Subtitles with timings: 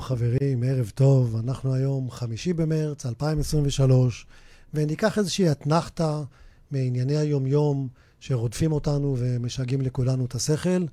[0.00, 1.36] חברים, ערב טוב.
[1.36, 4.26] אנחנו היום חמישי במרץ 2023,
[4.74, 6.22] וניקח איזושהי אתנחתא
[6.70, 7.88] מענייני היום-יום
[8.20, 10.84] שרודפים אותנו ומשגעים לכולנו את השכל,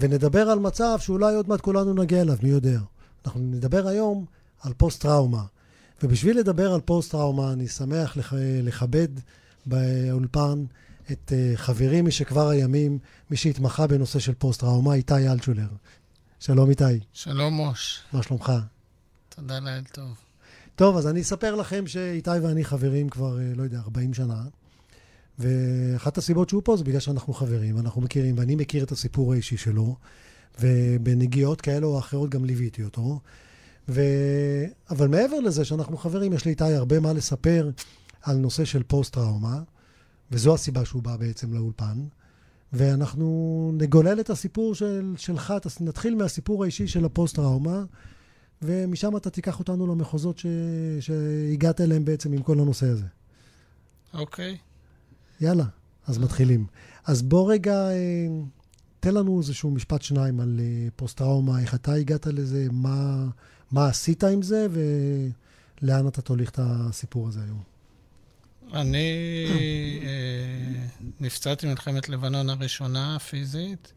[0.00, 2.80] ונדבר על מצב שאולי עוד מעט כולנו נגיע אליו, מי יודע.
[3.24, 4.24] אנחנו נדבר היום
[4.60, 5.42] על פוסט-טראומה.
[6.02, 8.32] ובשביל לדבר על פוסט-טראומה, אני שמח לח...
[8.62, 9.08] לכבד
[9.66, 10.64] באולפן
[11.12, 12.98] את אה, חברי משכבר הימים,
[13.30, 15.68] מי שהתמחה בנושא של פוסט-טראומה, איתי אלטשולר.
[16.40, 16.84] שלום איתי.
[17.12, 18.00] שלום מוש.
[18.12, 18.52] מה שלומך?
[19.28, 20.18] תודה לאל טוב.
[20.76, 24.42] טוב, אז אני אספר לכם שאיתי ואני חברים כבר, אה, לא יודע, 40 שנה.
[25.38, 29.56] ואחת הסיבות שהוא פה זה בגלל שאנחנו חברים, אנחנו מכירים, ואני מכיר את הסיפור האישי
[29.56, 29.96] שלו,
[30.60, 33.20] ובנגיעות כאלה או אחרות גם ליוויתי אותו.
[33.88, 34.00] ו...
[34.90, 37.70] אבל מעבר לזה שאנחנו חברים, יש לאיתי הרבה מה לספר
[38.22, 39.62] על נושא של פוסט-טראומה,
[40.30, 41.98] וזו הסיבה שהוא בא בעצם לאולפן.
[42.72, 47.84] ואנחנו נגולל את הסיפור של, שלך, נתחיל מהסיפור האישי של הפוסט-טראומה,
[48.62, 50.46] ומשם אתה תיקח אותנו למחוזות ש,
[51.00, 53.06] שהגעת אליהם בעצם עם כל הנושא הזה.
[54.14, 54.54] אוקיי.
[54.54, 55.44] Okay.
[55.44, 55.64] יאללה,
[56.06, 56.66] אז מתחילים.
[57.06, 58.26] אז בוא רגע, אה,
[59.00, 63.28] תן לנו איזשהו משפט שניים על אה, פוסט-טראומה, איך אתה הגעת לזה, מה,
[63.70, 64.66] מה עשית עם זה,
[65.82, 67.62] ולאן אתה תוליך את הסיפור הזה היום.
[68.74, 69.48] אני
[70.02, 73.92] אה, נפצעתי במלחמת לבנון הראשונה, פיזית.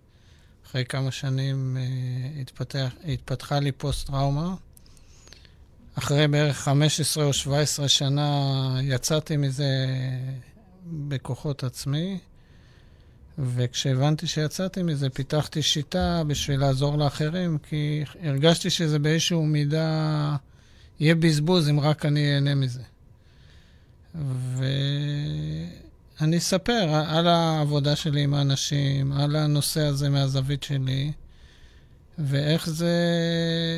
[0.65, 4.55] אחרי כמה שנים אה, התפתח, התפתחה לי פוסט-טראומה.
[5.95, 9.87] אחרי בערך 15 או 17 שנה יצאתי מזה
[10.85, 12.19] בכוחות עצמי,
[13.37, 20.35] וכשהבנתי שיצאתי מזה, פיתחתי שיטה בשביל לעזור לאחרים, כי הרגשתי שזה באיזשהו מידה
[20.99, 22.81] יהיה בזבוז אם רק אני אהנה מזה.
[26.19, 31.11] ואני אספר על העבודה שלי עם האנשים, על הנושא הזה מהזווית שלי,
[32.19, 32.95] ואיך זה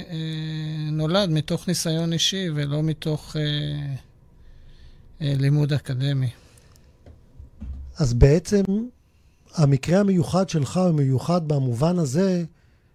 [0.10, 3.42] אה, נולד מתוך ניסיון אישי ולא מתוך אה,
[5.22, 6.30] אה, לימוד אקדמי.
[7.98, 8.64] אז בעצם
[9.56, 12.44] המקרה המיוחד שלך הוא מיוחד במובן הזה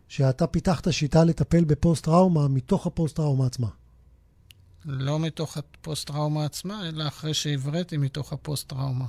[0.09, 3.69] שאתה פיתחת שיטה לטפל בפוסט-טראומה מתוך הפוסט-טראומה עצמה.
[4.85, 9.07] לא מתוך הפוסט-טראומה עצמה, אלא אחרי שהבראתי מתוך הפוסט-טראומה.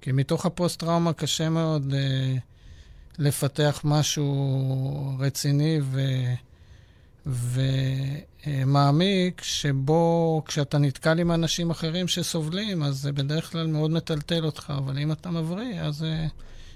[0.00, 2.36] כי מתוך הפוסט-טראומה קשה מאוד אה,
[3.18, 6.00] לפתח משהו רציני ו...
[8.46, 14.72] ומעמיק, שבו כשאתה נתקל עם אנשים אחרים שסובלים, אז זה בדרך כלל מאוד מטלטל אותך,
[14.78, 16.26] אבל אם אתה מבריא, אז אה,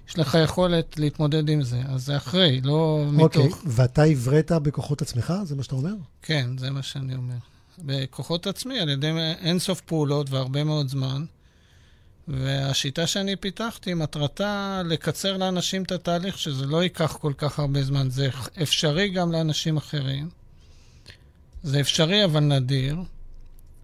[0.09, 1.83] יש לך יכולת להתמודד עם זה.
[1.89, 3.21] אז זה אחרי, לא okay.
[3.21, 3.57] אוקיי, מתוך...
[3.59, 5.35] אוקיי, ואתה הבראת בכוחות עצמך?
[5.45, 5.95] זה מה שאתה אומר?
[6.23, 7.35] כן, זה מה שאני אומר.
[7.79, 9.11] בכוחות עצמי, על ידי
[9.41, 11.25] אינסוף פעולות והרבה מאוד זמן.
[12.29, 18.11] והשיטה שאני פיתחתי, מטרתה לקצר לאנשים את התהליך, שזה לא ייקח כל כך הרבה זמן.
[18.11, 18.29] זה
[18.63, 20.29] אפשרי גם לאנשים אחרים.
[21.63, 22.97] זה אפשרי אבל נדיר,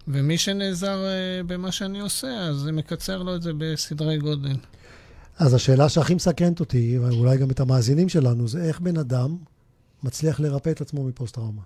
[0.07, 4.55] ומי שנעזר uh, במה שאני עושה, אז זה מקצר לו את זה בסדרי גודל.
[5.37, 9.37] אז השאלה שהכי מסקרנת אותי, ואולי גם את המאזינים שלנו, זה איך בן אדם
[10.03, 11.61] מצליח לרפא את עצמו מפוסט-טראומה.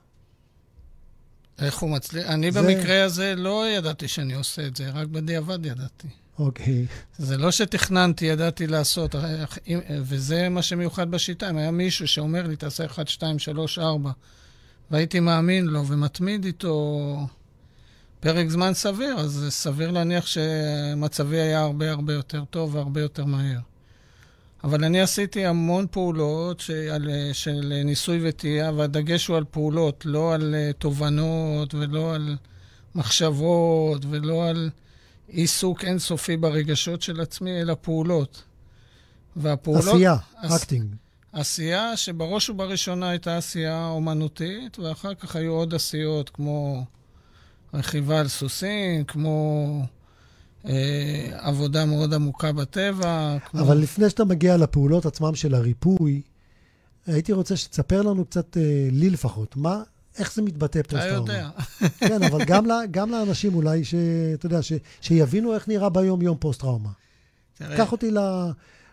[1.62, 2.28] איך הוא מצליח?
[2.28, 2.62] אני זה...
[2.62, 6.07] במקרה הזה לא ידעתי שאני עושה את זה, רק בדיעבד ידעתי.
[6.40, 6.85] אוקיי.
[7.18, 9.16] זה לא שתכננתי, ידעתי לעשות,
[10.01, 11.50] וזה מה שמיוחד בשיטה.
[11.50, 14.12] אם היה מישהו שאומר לי, תעשה 1, 2, 3, 4,
[14.91, 17.28] והייתי מאמין לו ומתמיד איתו
[18.19, 23.59] פרק זמן סביר, אז סביר להניח שמצבי היה הרבה הרבה יותר טוב והרבה יותר מהר.
[24.67, 30.55] אבל אני עשיתי המון פעולות של, של ניסוי וטעייה, והדגש הוא על פעולות, לא על
[30.55, 32.38] אה, תובנות ולא על
[32.95, 34.69] מחשבות ולא על
[35.27, 38.44] עיסוק אינסופי ברגשות של עצמי, אלא פעולות.
[39.35, 39.88] והפעולות...
[39.88, 40.95] עשייה, acting.
[41.31, 46.85] עשייה שבראש ובראשונה הייתה עשייה אומנותית, ואחר כך היו עוד עשיות כמו
[47.73, 49.81] רכיבה על סוסים, כמו
[51.33, 53.38] עבודה מאוד עמוקה בטבע.
[53.50, 53.62] כמו...
[53.62, 56.21] אבל לפני שאתה מגיע לפעולות עצמם של הריפוי,
[57.07, 59.81] הייתי רוצה שתספר לנו קצת, אה, לי לפחות, מה,
[60.18, 61.24] איך זה מתבטא פוסט-טראומה.
[61.24, 61.50] אתה יודע.
[62.09, 66.89] כן, אבל גם, גם לאנשים אולי, שאתה יודע, ש, שיבינו איך נראה ביום-יום פוסט-טראומה.
[67.57, 68.19] קח אותי ל,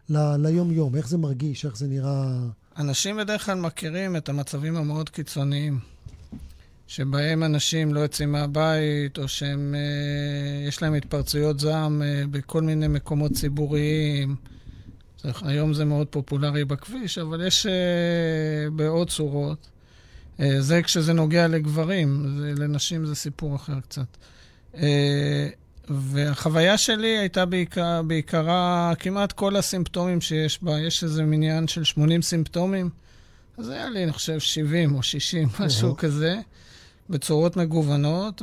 [0.08, 2.38] ל, ליום-יום, איך זה מרגיש, איך זה נראה...
[2.78, 5.93] אנשים בדרך כלל מכירים את המצבים המאוד קיצוניים.
[6.86, 12.88] שבהם אנשים לא יוצאים מהבית, או שהם, אה, יש להם התפרצויות זעם אה, בכל מיני
[12.88, 14.36] מקומות ציבוריים.
[15.22, 19.68] זה, היום זה מאוד פופולרי בכביש, אבל יש אה, בעוד צורות.
[20.58, 24.16] זה כשזה נוגע לגברים, זה, לנשים זה סיפור אחר קצת.
[25.88, 30.80] והחוויה שלי הייתה בעיקר, בעיקרה כמעט כל הסימפטומים שיש בה.
[30.80, 32.90] יש איזה מניין של 80 סימפטומים,
[33.58, 36.40] אז היה לי, אני חושב, 70 או 60, משהו כזה.
[37.10, 38.42] בצורות מגוונות,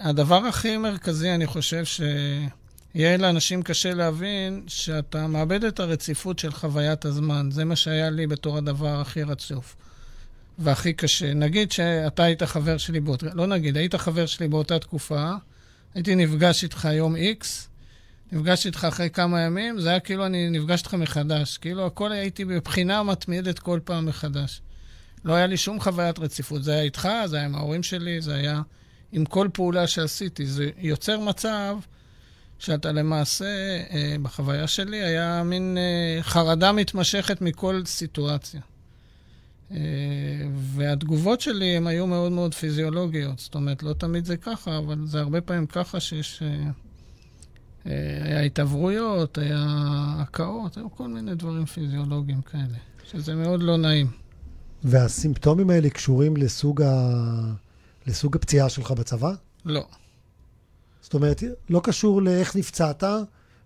[0.00, 7.04] והדבר הכי מרכזי, אני חושב, שיהיה לאנשים קשה להבין, שאתה מאבד את הרציפות של חוויית
[7.04, 7.48] הזמן.
[7.50, 9.76] זה מה שהיה לי בתור הדבר הכי רצוף.
[10.58, 11.34] והכי קשה.
[11.34, 15.32] נגיד שאתה היית חבר שלי באותה, לא נגיד, היית חבר שלי באותה תקופה,
[15.94, 17.46] הייתי נפגש איתך יום X,
[18.32, 21.58] נפגש איתך אחרי כמה ימים, זה היה כאילו אני נפגש איתך מחדש.
[21.58, 24.60] כאילו הכל הייתי בבחינה מתמידת כל פעם מחדש.
[25.24, 26.62] לא היה לי שום חוויית רציפות.
[26.64, 28.62] זה היה איתך, זה היה עם ההורים שלי, זה היה
[29.12, 30.46] עם כל פעולה שעשיתי.
[30.46, 31.76] זה יוצר מצב
[32.58, 38.60] שאתה למעשה, אה, בחוויה שלי, היה מין אה, חרדה מתמשכת מכל סיטואציה.
[39.70, 39.76] אה,
[40.54, 43.38] והתגובות שלי הן היו מאוד מאוד פיזיולוגיות.
[43.38, 46.42] זאת אומרת, לא תמיד זה ככה, אבל זה הרבה פעמים ככה שיש...
[46.42, 46.70] אה,
[47.86, 49.66] אה, היה התעברויות, היה
[50.18, 52.78] הקאות, היו כל מיני דברים פיזיולוגיים כאלה,
[53.10, 54.10] שזה מאוד לא נעים.
[54.84, 57.10] והסימפטומים האלה קשורים לסוג, ה...
[58.06, 59.32] לסוג הפציעה שלך בצבא?
[59.64, 59.86] לא.
[61.02, 63.04] זאת אומרת, לא קשור לאיך נפצעת,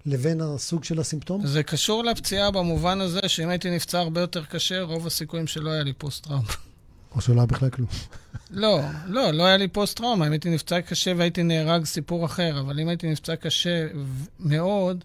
[0.06, 1.46] לבין הסוג של הסימפטום?
[1.46, 5.82] זה קשור לפציעה במובן הזה שאם הייתי נפצע הרבה יותר קשה, רוב הסיכויים שלא היה
[5.82, 6.48] לי פוסט-טראומה.
[7.14, 7.88] או שלא היה בכלל כלום.
[8.50, 10.26] לא, לא, לא היה לי פוסט-טראומה.
[10.26, 12.60] אם הייתי נפצע קשה והייתי נהרג, סיפור אחר.
[12.60, 13.86] אבל אם הייתי נפצע קשה
[14.40, 15.04] מאוד,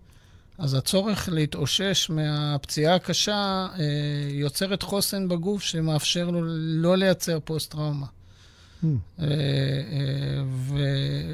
[0.59, 3.85] אז הצורך להתאושש מהפציעה הקשה אה,
[4.29, 8.05] יוצרת חוסן בגוף שמאפשר לו לא לייצר פוסט-טראומה.
[8.05, 8.85] Hmm.
[9.19, 10.43] אה, אה,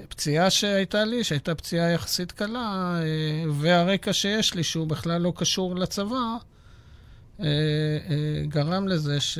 [0.03, 5.75] ופציעה שהייתה לי, שהייתה פציעה יחסית קלה, אה, והרקע שיש לי, שהוא בכלל לא קשור
[5.75, 6.37] לצבא,
[8.47, 9.39] גרם לזה ש...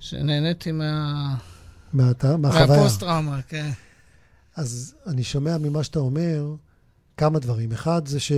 [0.00, 1.34] שנהניתי מה...
[1.92, 2.66] מהחוויה.
[2.66, 3.70] מהפוסט-טראומה, כן.
[4.56, 6.54] אז אני שומע ממה שאתה אומר
[7.16, 7.72] כמה דברים.
[7.72, 8.32] אחד זה ש...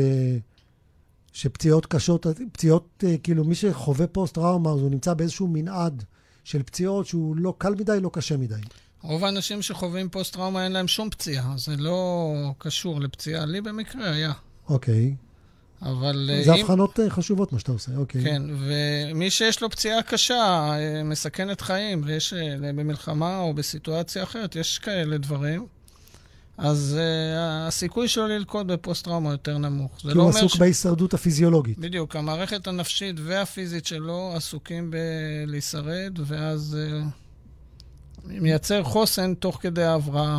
[1.32, 6.04] שפציעות קשות, פציעות, כאילו, מי שחווה פוסט-טראומה, אז הוא נמצא באיזשהו מנעד
[6.44, 8.54] של פציעות שהוא לא קל מדי, לא קשה מדי.
[9.02, 13.46] רוב האנשים שחווים פוסט-טראומה אין להם שום פציעה, זה לא קשור לפציעה.
[13.46, 14.32] לי במקרה היה.
[14.69, 15.14] אוקיי.
[15.82, 16.30] אבל...
[16.44, 16.60] זה אם...
[16.60, 18.25] הבחנות אה, חשובות, מה שאתה עושה, אוקיי.
[18.25, 24.56] כן, ומי שיש לו פציעה קשה, אה, מסכנת חיים, ויש אה, במלחמה או בסיטואציה אחרת,
[24.56, 25.66] יש כאלה דברים.
[26.58, 29.96] אז uh, הסיכוי שלו ללקוט בפוסט-טראומה יותר נמוך.
[29.99, 30.56] כי לא הוא עסוק ש...
[30.56, 31.78] בהישרדות הפיזיולוגית.
[31.78, 40.38] בדיוק, המערכת הנפשית והפיזית שלו עסוקים בלהישרד, ואז uh, מייצר חוסן תוך כדי ההבראה.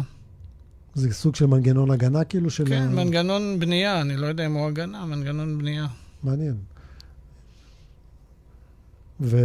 [0.95, 2.65] זה סוג של מנגנון הגנה כאילו של...
[2.68, 2.95] כן.
[2.95, 5.88] מנגנון בנייה, אני לא יודע אם הוא הגנה, מנגנון בנייה.
[6.24, 6.56] מעניין.
[9.22, 9.38] ו...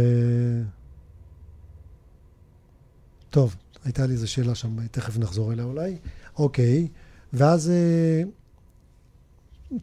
[3.29, 5.97] טוב, הייתה לי איזו שאלה שם, תכף נחזור אליה אולי.
[6.37, 6.87] אוקיי,
[7.33, 8.23] ואז אה,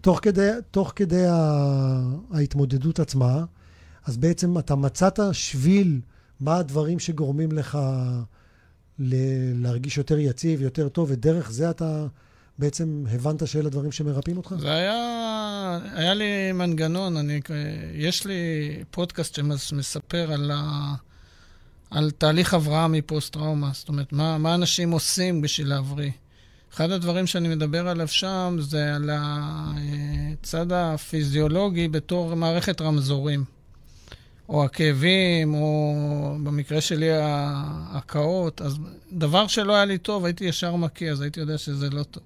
[0.00, 1.24] תוך כדי, תוך כדי
[2.32, 3.44] ההתמודדות עצמה,
[4.04, 6.00] אז בעצם אתה מצאת שביל
[6.40, 7.78] מה הדברים שגורמים לך
[8.98, 12.06] להרגיש יותר יציב, יותר טוב, ודרך זה אתה
[12.58, 14.54] בעצם הבנת שאלה דברים שמרפאים אותך?
[14.58, 17.40] זה היה, היה לי מנגנון, אני,
[17.94, 18.34] יש לי
[18.90, 20.94] פודקאסט שמספר על, ה,
[21.90, 26.10] על תהליך הבראה מפוסט-טראומה, זאת אומרת, מה, מה אנשים עושים בשביל להבריא.
[26.74, 33.44] אחד הדברים שאני מדבר עליו שם זה על הצד הפיזיולוגי בתור מערכת רמזורים.
[34.48, 35.94] או הכאבים, או
[36.42, 38.60] במקרה שלי ההקאות.
[38.60, 38.78] אז
[39.12, 42.22] דבר שלא היה לי טוב, הייתי ישר מקיא, אז הייתי יודע שזה לא טוב.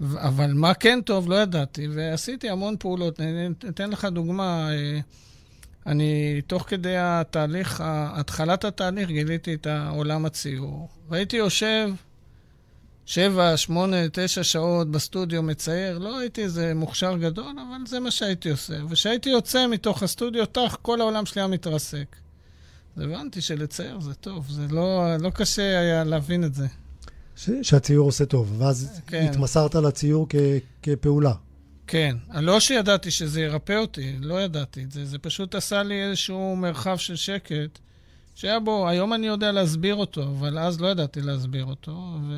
[0.00, 3.20] אבל מה כן טוב, לא ידעתי, ועשיתי המון פעולות.
[3.20, 4.68] אני אתן לך דוגמה.
[4.72, 5.00] אה,
[5.86, 10.88] אני, תוך כדי התהליך, התחלת התהליך, גיליתי את העולם הציור.
[11.08, 11.90] והייתי יושב
[13.08, 15.98] שבע, שמונה, תשע שעות בסטודיו מצייר.
[15.98, 18.74] לא הייתי איזה מוכשר גדול, אבל זה מה שהייתי עושה.
[18.88, 22.16] וכשהייתי יוצא מתוך הסטודיו, תח, כל העולם שלי היה מתרסק.
[22.96, 26.66] אז הבנתי שלצייר זה טוב, זה לא, לא קשה היה להבין את זה.
[27.36, 29.26] ש, שהציור עושה טוב, ואז כן.
[29.30, 30.34] התמסרת לציור כ,
[30.82, 31.34] כפעולה.
[31.86, 32.16] כן.
[32.34, 35.04] לא שידעתי שזה ירפא אותי, לא ידעתי את זה.
[35.04, 37.78] זה פשוט עשה לי איזשהו מרחב של שקט,
[38.34, 42.34] שהיה בו, היום אני יודע להסביר אותו, אבל אז לא ידעתי להסביר אותו, ו...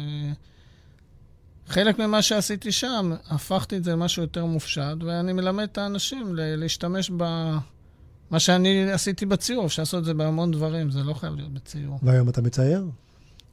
[1.70, 7.10] חלק ממה שעשיתי שם, הפכתי את זה למשהו יותר מופשט, ואני מלמד את האנשים להשתמש
[7.10, 11.98] במה שאני עשיתי בציור, אפשר לעשות את זה בהמון דברים, זה לא חייב להיות בציור.
[12.02, 12.86] והיום אתה מצייר?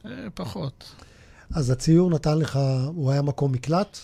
[0.05, 0.83] אה, פחות.
[1.53, 3.97] אז הציור נתן לך, הוא היה מקום מקלט?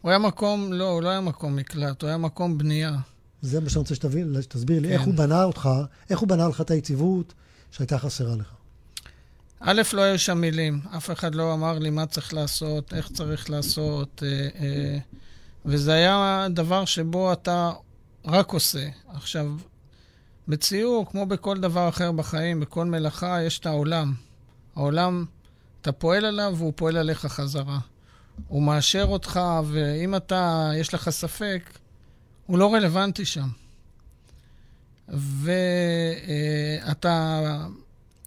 [0.00, 2.96] הוא היה מקום, לא, הוא לא היה מקום מקלט, הוא היה מקום בנייה.
[3.42, 3.94] זה מה שאני רוצה
[4.42, 4.94] שתסביר לי, כן.
[4.94, 5.68] איך הוא בנה אותך,
[6.10, 7.34] איך הוא בנה לך את היציבות
[7.70, 8.59] שהייתה חסרה לך.
[9.62, 10.80] א', לא היו שם מילים.
[10.96, 14.22] אף אחד לא אמר לי מה צריך לעשות, איך צריך לעשות.
[14.26, 14.98] אה, אה,
[15.64, 17.72] וזה היה דבר שבו אתה
[18.24, 18.88] רק עושה.
[19.08, 19.46] עכשיו,
[20.48, 24.14] בציור, כמו בכל דבר אחר בחיים, בכל מלאכה, יש את העולם.
[24.76, 25.24] העולם,
[25.80, 27.78] אתה פועל עליו והוא פועל עליך חזרה.
[28.48, 31.70] הוא מאשר אותך, ואם אתה, יש לך ספק,
[32.46, 33.48] הוא לא רלוונטי שם.
[36.82, 37.40] ואתה,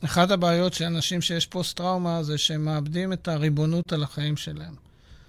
[0.05, 4.75] אחת הבעיות של אנשים שיש פוסט-טראומה זה שהם מאבדים את הריבונות על החיים שלהם.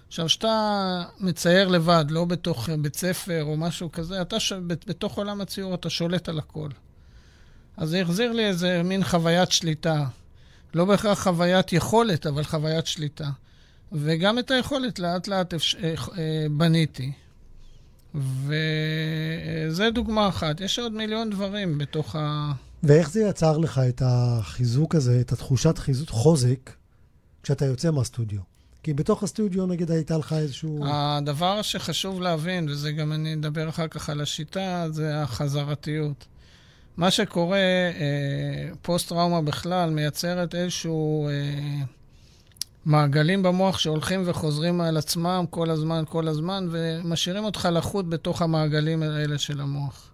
[0.07, 4.53] עכשיו, כשאתה מצייר לבד, לא בתוך בית ספר או משהו כזה, אתה ש...
[4.67, 6.69] בתוך עולם הציור אתה שולט על הכל.
[7.77, 10.05] אז זה החזיר לי איזה מין חוויית שליטה.
[10.73, 13.29] לא בהכרח חוויית יכולת, אבל חוויית שליטה.
[13.91, 15.75] וגם את היכולת לאט לאט אפש...
[15.75, 17.11] אה, אה, בניתי.
[18.15, 20.61] וזה דוגמה אחת.
[20.61, 22.51] יש עוד מיליון דברים בתוך ה...
[22.83, 26.71] ואיך זה יצר לך את החיזוק הזה, את התחושת חיזוק, חוזק,
[27.43, 28.39] כשאתה יוצא מהסטודיו?
[28.83, 30.85] כי בתוך הסטודיו, נגיד, הייתה לך איזשהו...
[30.87, 36.25] הדבר שחשוב להבין, וזה גם אני אדבר אחר כך על השיטה, זה החזרתיות.
[36.97, 41.27] מה שקורה, אה, פוסט-טראומה בכלל מייצרת איזשהו...
[41.27, 41.85] אה,
[42.85, 49.03] מעגלים במוח שהולכים וחוזרים על עצמם כל הזמן, כל הזמן, ומשאירים אותך לחוט בתוך המעגלים
[49.03, 50.11] האלה של המוח.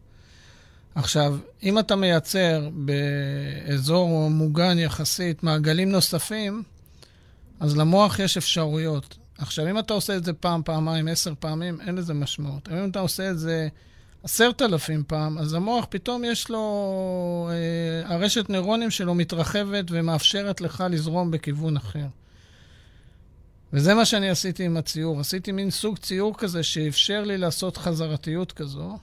[0.96, 6.64] עכשיו, אם אתה מייצר באזור מוגן יחסית מעגלים נוספים,
[7.60, 9.18] אז למוח יש אפשרויות.
[9.38, 12.70] עכשיו, אם אתה עושה את זה פעם, פעמיים, עשר פעמים, אין לזה משמעות.
[12.72, 13.68] אם אתה עושה את זה
[14.24, 20.84] עשרת אלפים פעם, אז המוח פתאום יש לו, אה, הרשת נוירונים שלו מתרחבת ומאפשרת לך
[20.90, 22.06] לזרום בכיוון אחר.
[23.74, 25.20] וזה מה שאני עשיתי עם הציור.
[25.20, 28.98] עשיתי מין סוג ציור כזה שאפשר לי לעשות חזרתיות כזו,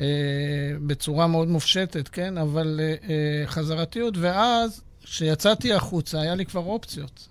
[0.00, 0.04] אה,
[0.86, 2.38] בצורה מאוד מופשטת, כן?
[2.38, 7.28] אבל אה, אה, חזרתיות, ואז, כשיצאתי החוצה, היה לי כבר אופציות.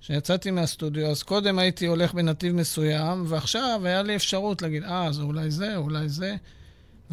[0.00, 5.20] כשיצאתי מהסטודיו, אז קודם הייתי הולך בנתיב מסוים, ועכשיו היה לי אפשרות להגיד, אה, אז
[5.20, 6.36] אולי זה, אולי זה.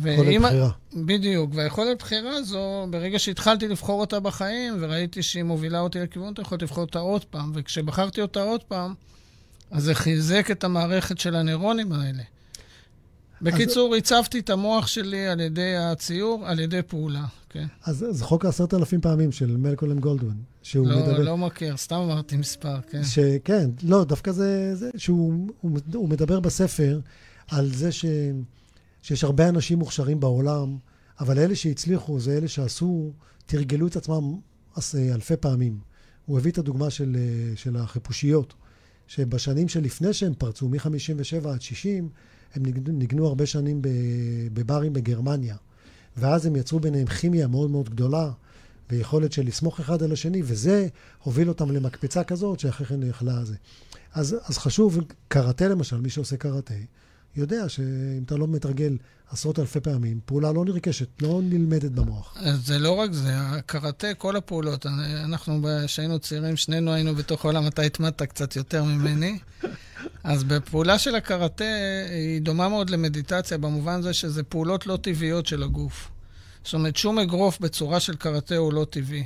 [0.06, 0.70] יכולת בחירה.
[1.06, 6.42] בדיוק, והיכולת בחירה הזו, ברגע שהתחלתי לבחור אותה בחיים, וראיתי שהיא מובילה אותי לכיוון, אתה
[6.42, 8.94] יכול לבחור אותה עוד פעם, וכשבחרתי אותה עוד פעם,
[9.72, 12.24] אז זה חיזק את המערכת של הנוירונים האלה.
[13.42, 13.98] בקיצור, אז...
[13.98, 17.66] הצבתי את המוח שלי על ידי הציור, על ידי פעולה, כן.
[17.84, 21.18] אז זה חוק העשרת אלפים פעמים של מלקולם גולדווין, שהוא לא, מדבר...
[21.18, 23.04] לא, לא מכיר, סתם אמרתי מספר, כן.
[23.04, 27.00] שכן, לא, דווקא זה, זה שהוא הוא, הוא מדבר בספר
[27.48, 28.06] על זה ש...
[29.02, 30.78] שיש הרבה אנשים מוכשרים בעולם,
[31.20, 33.14] אבל אלה שהצליחו זה אלה שעשו,
[33.46, 34.40] תרגלו את עצמם
[34.96, 35.80] אלפי פעמים.
[36.26, 37.18] הוא הביא את הדוגמה של,
[37.56, 38.54] של החיפושיות,
[39.08, 42.10] שבשנים שלפני שהם פרצו, מ-57 עד 60,
[42.56, 43.82] הם ניגנו הרבה שנים
[44.54, 45.56] בברים בגרמניה.
[46.18, 48.32] ואז הם יצרו ביניהם כימיה מאוד מאוד גדולה,
[48.90, 50.88] ויכולת של לסמוך אחד על השני, וזה
[51.24, 53.56] הוביל אותם למקפצה כזאת, שאחרי כן יכלה זה.
[54.14, 56.74] אז, אז חשוב, קראטה למשל, מי שעושה קראטה,
[57.36, 58.98] יודע שאם אתה לא מתרגל
[59.32, 62.38] עשרות אלפי פעמים, פעולה לא נרכשת, לא נלמדת במוח.
[62.54, 64.86] זה לא רק זה, הקראטה, כל הפעולות.
[65.24, 69.40] אנחנו, כשהיינו צעירים, שנינו היינו בתוך העולם, אתה התמדת קצת יותר ממני.
[70.24, 71.64] אז בפעולה של הקראטה,
[72.10, 76.10] היא דומה מאוד למדיטציה, במובן זה שזה פעולות לא טבעיות של הגוף.
[76.64, 79.24] זאת אומרת, שום אגרוף בצורה של קראטה הוא לא טבעי.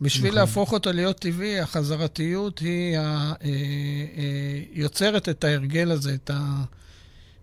[0.00, 0.40] בשביל נכון.
[0.40, 6.64] להפוך אותו להיות טבעי, החזרתיות היא ה, אה, אה, יוצרת את ההרגל הזה, את ה...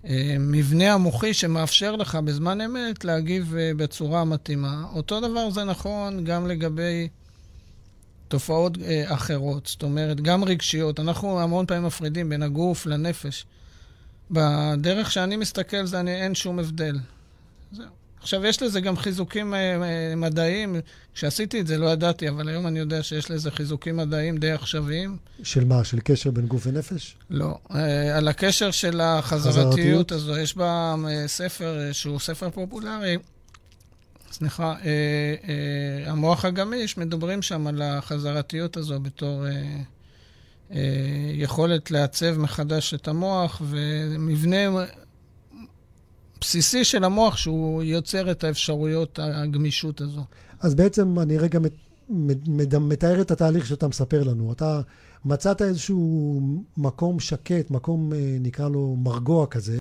[0.04, 4.86] המבנה המוחי שמאפשר לך בזמן אמת להגיב אה, בצורה מתאימה.
[4.94, 7.08] אותו דבר זה נכון גם לגבי
[8.28, 11.00] תופעות אה, אחרות, זאת אומרת, גם רגשיות.
[11.00, 13.46] אנחנו המון פעמים מפרידים בין הגוף לנפש.
[14.32, 17.00] בדרך שאני מסתכל, זה אני, אין שום הבדל.
[17.72, 18.03] זהו.
[18.24, 20.76] עכשיו, יש לזה גם חיזוקים אה, אה, מדעיים.
[21.14, 25.18] כשעשיתי את זה לא ידעתי, אבל היום אני יודע שיש לזה חיזוקים מדעיים די עכשוויים.
[25.44, 25.84] של מה?
[25.84, 27.16] של קשר בין גוף ונפש?
[27.30, 27.58] לא.
[27.76, 30.38] אה, על הקשר של החזרתיות הזו.
[30.38, 30.96] יש בה
[31.28, 33.18] ספר שהוא ספר פופולרי.
[34.32, 34.76] סליחה,
[36.06, 39.46] המוח הגמיש, מדברים שם על החזרתיות הזו בתור
[41.34, 44.70] יכולת לעצב מחדש את המוח, ומבנה
[46.44, 50.22] בסיסי של המוח שהוא יוצר את האפשרויות, הגמישות הזו.
[50.60, 51.60] אז בעצם אני רגע
[52.80, 54.52] מתאר את התהליך שאתה מספר לנו.
[54.52, 54.82] אתה
[55.26, 56.42] מצאת איזשהו
[56.78, 59.78] מקום שקט, מקום, אה, נקרא לו מרגוע כזה,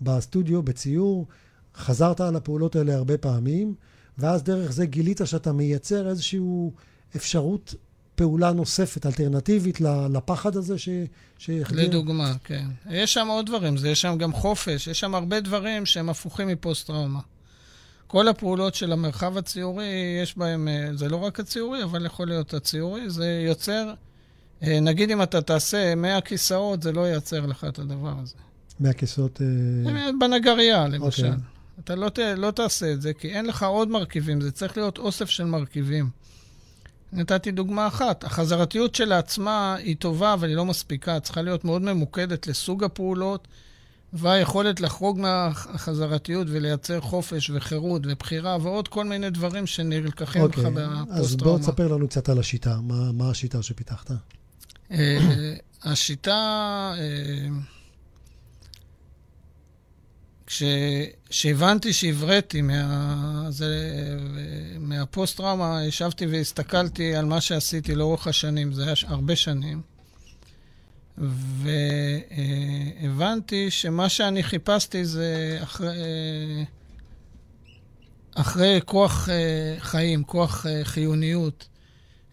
[0.00, 1.26] בסטודיו, בציור,
[1.76, 3.74] חזרת על הפעולות האלה הרבה פעמים,
[4.18, 6.40] ואז דרך זה גילית שאתה מייצר איזושהי
[7.16, 7.74] אפשרות
[8.14, 9.80] פעולה נוספת, אלטרנטיבית
[10.12, 10.88] לפחד הזה ש...
[11.38, 11.88] שהחדיר?
[11.88, 12.64] לדוגמה, כן.
[12.90, 17.20] יש שם עוד דברים, יש שם גם חופש, יש שם הרבה דברים שהם הפוכים מפוסט-טראומה.
[18.06, 22.54] כל הפעולות של המרחב הציורי, יש בהם, אה, זה לא רק הציורי, אבל יכול להיות
[22.54, 23.92] הציורי, זה יוצר,
[24.62, 28.34] אה, נגיד אם אתה תעשה 100 כיסאות, זה לא ייצר לך את הדבר הזה.
[28.80, 29.40] 100 כיסאות...
[29.86, 31.22] אה, בנגרייה, למשל.
[31.22, 31.26] Okay.
[31.26, 31.40] אוקיי.
[31.84, 34.98] אתה לא, ת, לא תעשה את זה, כי אין לך עוד מרכיבים, זה צריך להיות
[34.98, 36.10] אוסף של מרכיבים.
[37.12, 42.46] נתתי דוגמה אחת, החזרתיות שלעצמה היא טובה, אבל היא לא מספיקה, צריכה להיות מאוד ממוקדת
[42.46, 43.48] לסוג הפעולות,
[44.12, 50.46] והיכולת לחרוג מהחזרתיות ולייצר חופש וחירות ובחירה ועוד כל מיני דברים שנלקחים okay.
[50.46, 51.20] לך אוקיי, בפוסט-טראומה.
[51.20, 54.10] אז בוא תספר לנו קצת על השיטה, מה, מה השיטה שפיתחת?
[54.90, 55.18] אה,
[55.82, 56.94] השיטה...
[60.46, 63.48] כשהבנתי שהבראתי מה,
[64.78, 69.82] מהפוסט-טראומה, ישבתי והסתכלתי על מה שעשיתי לאורך השנים, זה היה הרבה שנים,
[73.02, 75.94] והבנתי שמה שאני חיפשתי זה אחרי,
[78.34, 81.68] אחרי כוח אה, חיים, כוח אה, חיוניות,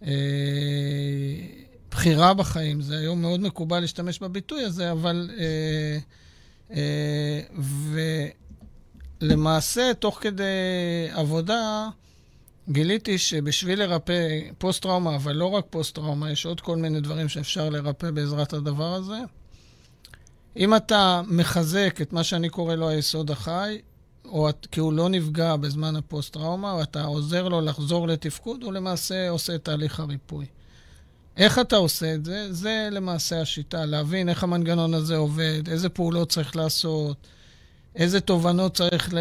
[0.04, 0.12] אה,
[1.92, 2.82] בחירה בחיים.
[2.82, 5.30] זה היום מאוד מקובל להשתמש בביטוי הזה, אבל...
[5.40, 5.98] אה,
[9.22, 10.44] ולמעשה, תוך כדי
[11.12, 11.90] עבודה,
[12.70, 18.12] גיליתי שבשביל לרפא פוסט-טראומה, אבל לא רק פוסט-טראומה, יש עוד כל מיני דברים שאפשר לרפא
[18.12, 19.20] בעזרת הדבר הזה.
[20.58, 23.82] אם אתה מחזק את מה שאני קורא לו היסוד החי,
[24.26, 29.30] או כי הוא לא נפגע בזמן הפוסט-טראומה, או אתה עוזר לו לחזור לתפקוד, הוא למעשה
[29.30, 30.46] עושה את תהליך הריפוי.
[31.38, 32.54] איך אתה עושה את זה?
[32.54, 37.18] זה למעשה השיטה, להבין איך המנגנון הזה עובד, איזה פעולות צריך לעשות,
[37.96, 39.18] איזה תובנות צריך ל...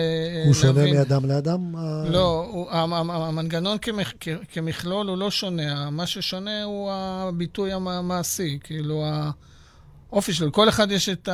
[0.47, 1.75] הוא שונה מאדם לאדם?
[2.11, 4.13] לא, הוא, המנגנון כמכ,
[4.53, 9.05] כמכלול הוא לא שונה, מה ששונה הוא הביטוי המעשי, כאילו
[10.11, 10.49] האופי שלו.
[10.49, 11.29] לכל אחד יש את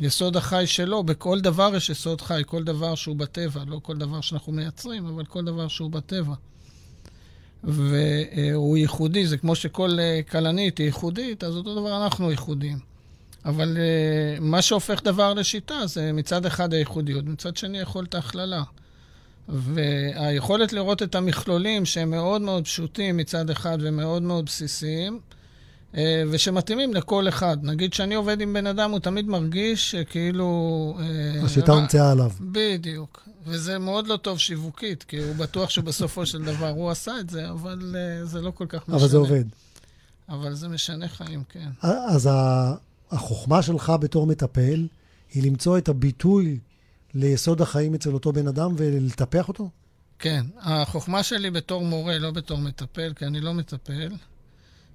[0.00, 3.96] היסוד אה, החי שלו, בכל דבר יש יסוד חי, כל דבר שהוא בטבע, לא כל
[3.96, 6.34] דבר שאנחנו מייצרים, אבל כל דבר שהוא בטבע.
[7.64, 12.78] והוא ייחודי, זה כמו שכל אה, כלנית היא ייחודית, אז אותו דבר אנחנו ייחודיים.
[13.44, 18.62] אבל אה, מה שהופך דבר לשיטה זה מצד אחד הייחודיות, מצד שני יכולת ההכללה.
[19.48, 25.20] והיכולת לראות את המכלולים שהם מאוד מאוד פשוטים מצד אחד ומאוד מאוד בסיסיים,
[26.30, 27.56] ושמתאימים לכל אחד.
[27.62, 30.98] נגיד שאני עובד עם בן אדם, הוא תמיד מרגיש שכאילו...
[31.44, 32.30] השיטה הומצאה עליו.
[32.40, 33.28] בדיוק.
[33.46, 37.50] וזה מאוד לא טוב שיווקית, כי הוא בטוח שבסופו של דבר הוא עשה את זה,
[37.50, 38.96] אבל uh, זה לא כל כך משנה.
[38.96, 39.44] אבל זה עובד.
[40.28, 41.68] אבל זה משנה חיים, כן.
[41.82, 42.28] אז
[43.10, 44.86] החוכמה שלך בתור מטפל
[45.34, 46.58] היא למצוא את הביטוי
[47.14, 49.70] ליסוד החיים אצל אותו בן אדם ולטפח אותו?
[50.18, 50.46] כן.
[50.60, 54.08] החוכמה שלי בתור מורה, לא בתור מטפל, כי אני לא מטפל,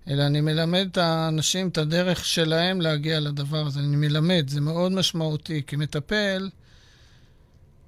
[0.07, 3.79] אלא אני מלמד את האנשים את הדרך שלהם להגיע לדבר הזה.
[3.79, 6.49] אני מלמד, זה מאוד משמעותי, כי מטפל...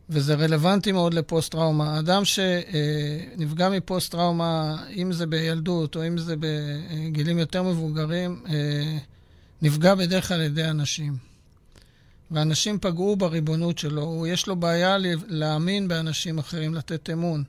[0.09, 1.99] וזה רלוונטי מאוד לפוסט-טראומה.
[1.99, 8.97] אדם שנפגע מפוסט-טראומה, אם זה בילדות או אם זה בגילים יותר מבוגרים, אה,
[9.61, 11.17] נפגע בדרך כלל על ידי אנשים.
[12.31, 14.97] ואנשים פגעו בריבונות שלו, יש לו בעיה
[15.27, 17.43] להאמין באנשים אחרים, לתת אמון.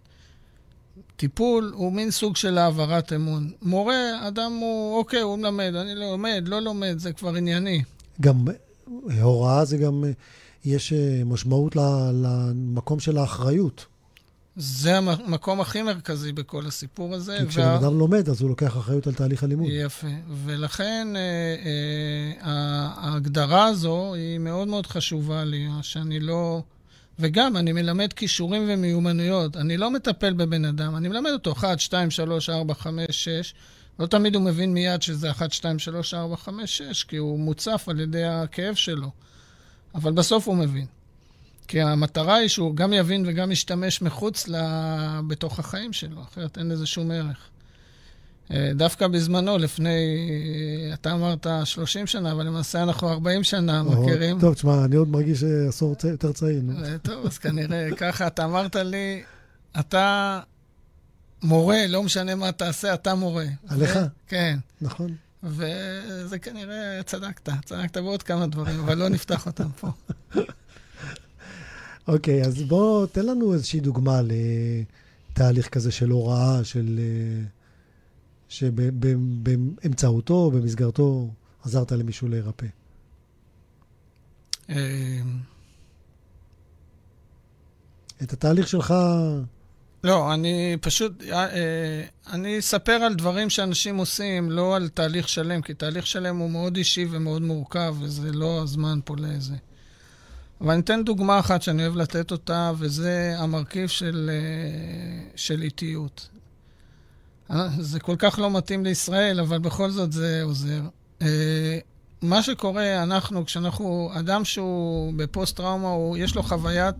[1.16, 3.50] טיפול הוא מין סוג של העברת אמון.
[3.62, 7.82] מורה, אדם הוא, אוקיי, הוא מלמד, אני לומד, לא לומד, זה כבר ענייני.
[8.20, 8.44] גם
[9.20, 10.04] הוראה זה גם
[10.64, 11.76] יש אה, משמעות
[12.12, 13.86] למקום של האחריות.
[14.56, 17.38] זה המקום הכי מרכזי בכל הסיפור הזה.
[17.40, 17.76] כי כשבן וה...
[17.76, 19.68] אדם לומד, אז הוא לוקח אחריות על תהליך הלימוד.
[19.70, 20.06] יפה.
[20.44, 26.62] ולכן אה, אה, ההגדרה הזו היא מאוד מאוד חשובה לי, שאני לא...
[27.18, 29.56] וגם, אני מלמד כישורים ומיומנויות.
[29.56, 33.54] אני לא מטפל בבן אדם, אני מלמד אותו 1, 2, 3, 4, 5, 6.
[33.98, 37.86] לא תמיד הוא מבין מיד שזה 1, 2, 3, 4, 5, 6, כי הוא מוצף
[37.88, 39.10] על ידי הכאב שלו.
[39.94, 40.86] אבל בסוף הוא מבין.
[41.68, 44.56] כי המטרה היא שהוא גם יבין וגם ישתמש מחוץ ל...
[45.28, 47.50] בתוך החיים שלו, אחרת אין לזה שום ערך.
[48.50, 49.90] אה, דווקא בזמנו, לפני,
[50.94, 54.40] אתה אמרת 30 שנה, אבל למעשה אנחנו 40 שנה מכירים.
[54.40, 56.04] טוב, תשמע, אני עוד מרגיש עשור צ...
[56.04, 56.62] יותר צעיר.
[56.84, 59.22] אה, טוב, אז כנראה ככה, אתה אמרת לי,
[59.80, 60.40] אתה
[61.42, 63.46] מורה, לא משנה מה תעשה, אתה מורה.
[63.68, 63.98] עליך?
[64.28, 64.58] כן.
[64.80, 65.14] נכון.
[65.42, 69.88] וזה כנראה, צדקת, צדקת בעוד כמה דברים, אבל לא נפתח אותם פה.
[72.08, 74.20] אוקיי, okay, אז בוא, תן לנו איזושהי דוגמה
[75.32, 77.00] לתהליך כזה של הוראה, של...
[78.48, 81.30] שבאמצעותו, במסגרתו,
[81.64, 82.66] עזרת למישהו להירפא.
[84.68, 84.76] אמ.
[88.22, 88.94] את התהליך שלך
[90.06, 95.62] לא, אני פשוט, אה, אה, אני אספר על דברים שאנשים עושים, לא על תהליך שלם,
[95.62, 99.54] כי תהליך שלם הוא מאוד אישי ומאוד מורכב, וזה לא הזמן פה לזה.
[100.60, 106.28] אבל אני אתן דוגמה אחת שאני אוהב לתת אותה, וזה המרכיב של, אה, של איטיות.
[107.78, 110.80] זה כל כך לא מתאים לישראל, אבל בכל זאת זה עוזר.
[112.22, 116.96] מה שקורה, אנחנו, כשאנחנו, אדם שהוא בפוסט-טראומה, הוא, יש לו חוויית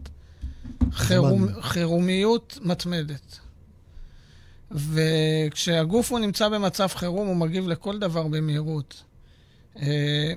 [0.93, 3.39] חירום, חירומיות מתמדת.
[4.71, 9.03] וכשהגוף הוא נמצא במצב חירום, הוא מגיב לכל דבר במהירות.
[9.79, 10.33] אה,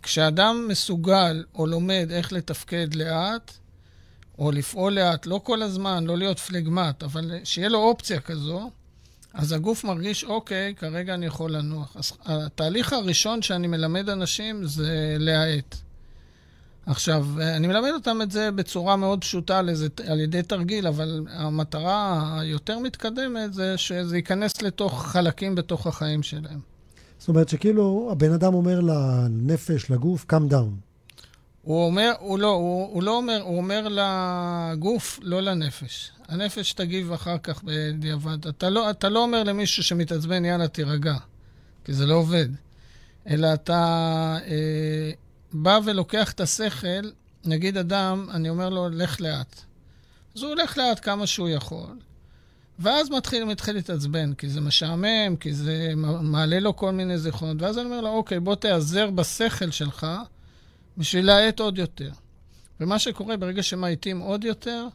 [0.00, 3.52] וכשאדם מסוגל או לומד איך לתפקד לאט,
[4.38, 8.70] או לפעול לאט, לא כל הזמן, לא להיות פלגמט, אבל שיהיה לו אופציה כזו,
[9.34, 11.96] אז הגוף מרגיש, אוקיי, כרגע אני יכול לנוח.
[11.96, 15.76] אז התהליך הראשון שאני מלמד אנשים זה להאט.
[16.86, 22.40] עכשיו, אני מלמד אותם את זה בצורה מאוד פשוטה לזה, על ידי תרגיל, אבל המטרה
[22.40, 26.60] היותר מתקדמת זה שזה ייכנס לתוך חלקים בתוך החיים שלהם.
[27.18, 30.83] זאת אומרת שכאילו הבן אדם אומר לנפש, לגוף, come down.
[31.64, 36.10] הוא אומר, הוא לא, הוא, הוא לא אומר, הוא אומר לגוף, לא לנפש.
[36.28, 38.46] הנפש תגיב אחר כך בדיעבד.
[38.46, 41.14] אתה לא, אתה לא אומר למישהו שמתעצבן, יאללה, תירגע,
[41.84, 42.48] כי זה לא עובד.
[43.28, 43.82] אלא אתה
[44.46, 45.10] אה,
[45.52, 47.10] בא ולוקח את השכל,
[47.44, 49.60] נגיד אדם, אני אומר לו, לך לאט.
[50.36, 51.98] אז הוא הולך לאט כמה שהוא יכול,
[52.78, 57.78] ואז מתחיל, מתחיל להתעצבן, כי זה משעמם, כי זה מעלה לו כל מיני זיכרונות, ואז
[57.78, 60.06] אני אומר לו, אוקיי, בוא תיעזר בשכל שלך
[60.98, 62.10] בשביל להאט עוד יותר.
[62.80, 64.86] ומה שקורה ברגע שמאיטים עוד יותר,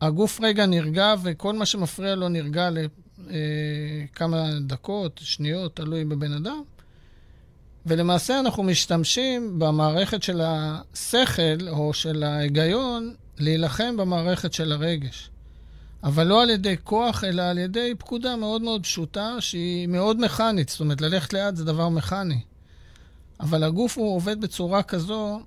[0.00, 6.62] הגוף רגע נרגע, וכל מה שמפריע לו נרגע לכמה אה, דקות, שניות, תלוי בבן אדם.
[7.86, 15.30] ולמעשה אנחנו משתמשים במערכת של השכל או של ההיגיון להילחם במערכת של הרגש.
[16.04, 20.68] אבל לא על ידי כוח, אלא על ידי פקודה מאוד מאוד פשוטה, שהיא מאוד מכנית.
[20.68, 22.40] זאת אומרת, ללכת לאט זה דבר מכני.
[23.40, 25.40] אבל הגוף הוא עובד בצורה כזו,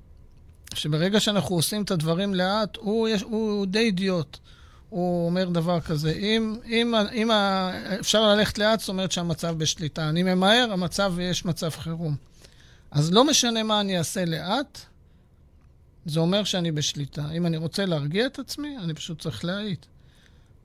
[0.74, 4.38] שברגע שאנחנו עושים את הדברים לאט, הוא, יש, הוא די אידיוט.
[4.90, 7.32] הוא אומר דבר כזה, אם, אם, אם
[8.00, 10.10] אפשר ללכת לאט, זאת אומרת שהמצב בשליטה.
[10.10, 12.16] אני ממהר, המצב, יש מצב חירום.
[12.92, 14.80] אז לא משנה מה אני אעשה לאט,
[16.06, 17.32] זה אומר שאני בשליטה.
[17.32, 19.86] אם אני רוצה להרגיע את עצמי, אני פשוט צריך להאיט.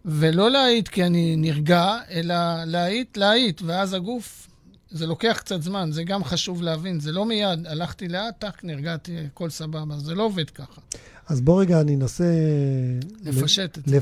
[0.04, 4.48] ולא להאיט כי אני נרגע, אלא להאיט, להאיט, ואז הגוף,
[4.92, 7.00] זה לוקח קצת זמן, זה גם חשוב להבין.
[7.00, 9.98] זה לא מיד, הלכתי לאט, טק, נרגעתי, הכל סבבה.
[9.98, 10.80] זה לא עובד ככה.
[11.28, 12.24] אז בוא רגע, אני אנסה...
[13.24, 13.98] לפשט את זה.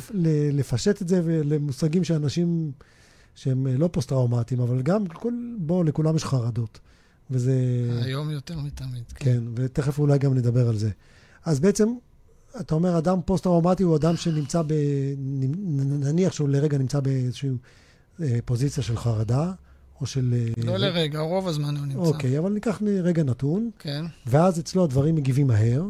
[0.52, 2.72] לפשט את זה למושגים שאנשים
[3.34, 5.04] שהם לא פוסט-טראומטיים, אבל גם,
[5.58, 6.78] בוא, לכולם יש חרדות.
[7.30, 7.54] וזה...
[8.02, 9.04] היום יותר מתמיד.
[9.14, 9.24] כן.
[9.24, 10.90] כן, ותכף אולי גם נדבר על זה.
[11.44, 11.88] אז בעצם,
[12.60, 14.74] אתה אומר, אדם פוסט-טראומטי הוא אדם שנמצא ב...
[15.76, 17.50] נניח שהוא לרגע נמצא באיזושהי
[18.22, 19.52] אה, פוזיציה של חרדה,
[20.00, 20.34] או של...
[20.34, 21.98] אה, לא לרגע, רוב הזמן הוא נמצא.
[21.98, 23.70] אוקיי, אבל ניקח רגע נתון.
[23.78, 24.04] כן.
[24.26, 25.84] ואז אצלו הדברים מגיבים מהר,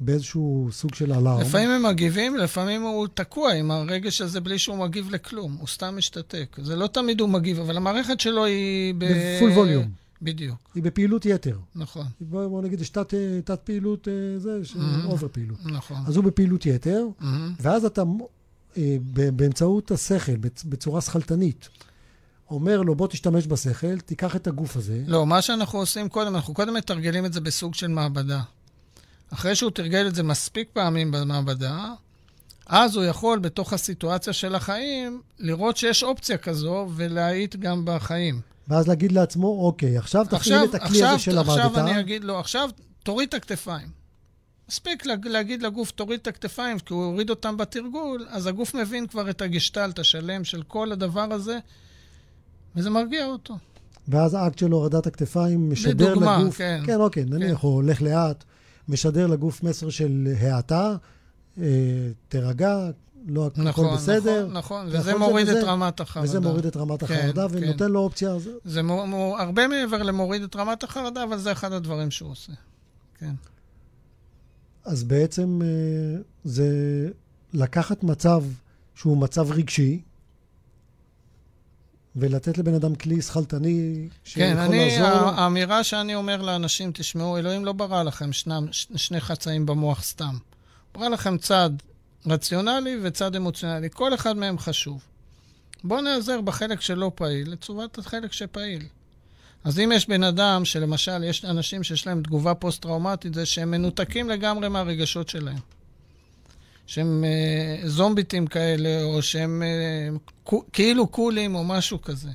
[0.00, 1.40] באיזשהו סוג של אלארם.
[1.40, 5.56] לפעמים הם מגיבים, לפעמים הוא תקוע עם הרגש הזה בלי שהוא מגיב לכלום.
[5.60, 6.56] הוא סתם משתתק.
[6.62, 9.04] זה לא תמיד הוא מגיב, אבל המערכת שלו היא ב...
[9.04, 9.90] בפול ווליום.
[10.22, 10.70] בדיוק.
[10.74, 11.58] היא בפעילות יתר.
[11.74, 12.06] נכון.
[12.20, 15.04] בוא, בוא נגיד, יש תת, תת פעילות, אה, זה, mm-hmm.
[15.04, 15.58] אובר פעילות.
[15.64, 15.96] נכון.
[16.06, 17.24] אז הוא בפעילות יתר, mm-hmm.
[17.60, 18.02] ואז אתה,
[18.76, 18.96] אה,
[19.36, 21.68] באמצעות השכל, בצורה שכלתנית,
[22.50, 25.02] אומר לו, בוא תשתמש בשכל, תיקח את הגוף הזה.
[25.06, 28.40] לא, מה שאנחנו עושים קודם, אנחנו קודם מתרגלים את זה בסוג של מעבדה.
[29.32, 31.92] אחרי שהוא תרגל את זה מספיק פעמים במעבדה,
[32.66, 38.40] אז הוא יכול בתוך הסיטואציה של החיים לראות שיש אופציה כזו ולהאיט גם בחיים.
[38.68, 41.66] ואז להגיד לעצמו, אוקיי, עכשיו תפעיל את הכלי עכשיו, הזה של המעבדה.
[41.66, 42.70] עכשיו אני אגיד לו, עכשיו
[43.02, 43.88] תוריד את הכתפיים.
[44.68, 49.30] מספיק להגיד לגוף, תוריד את הכתפיים, כי הוא הוריד אותם בתרגול, אז הגוף מבין כבר
[49.30, 51.58] את הגשטלט השלם של כל הדבר הזה,
[52.76, 53.58] וזה מרגיע אותו.
[54.08, 56.56] ואז האקט של הורדת הכתפיים משדר לדוגמה, לגוף...
[56.56, 56.82] כן.
[56.86, 57.66] כן, אוקיי, נניח כן.
[57.66, 58.44] הוא הולך לאט,
[58.88, 60.96] משדר לגוף מסר של האטה,
[61.60, 61.64] אה,
[62.28, 62.90] תירגע,
[63.26, 64.46] לא הכל נכון, בסדר.
[64.46, 66.24] נכון, נכון, וזה מוריד את רמת החרדה.
[66.24, 67.90] וזה מוריד את רמת כן, החרדה, כן, ונותן כן.
[67.90, 68.38] לו אופציה.
[68.38, 72.30] זה, זה מ, מ, הרבה מעבר למוריד את רמת החרדה, אבל זה אחד הדברים שהוא
[72.30, 72.52] עושה.
[73.18, 73.32] כן.
[74.84, 76.68] אז בעצם אה, זה
[77.52, 78.44] לקחת מצב
[78.94, 80.02] שהוא מצב רגשי,
[82.16, 85.30] ולתת לבן אדם כלי שכלתני שיכול כן, אני, לעזור לו.
[85.30, 88.54] כן, האמירה שאני אומר לאנשים, תשמעו, אלוהים לא ברא לכם שני,
[88.96, 90.36] שני חצאים במוח סתם.
[90.94, 91.70] ברא לכם צד
[92.26, 93.88] רציונלי וצד אמוציונלי.
[93.92, 95.02] כל אחד מהם חשוב.
[95.84, 98.82] בואו נעזר בחלק שלא פעיל לטובת החלק שפעיל.
[99.64, 104.30] אז אם יש בן אדם, שלמשל, יש אנשים שיש להם תגובה פוסט-טראומטית, זה שהם מנותקים
[104.30, 105.58] לגמרי מהרגשות שלהם.
[106.90, 112.30] שהם אה, זומביטים כאלה, או שהם אה, כאילו קולים, או משהו כזה.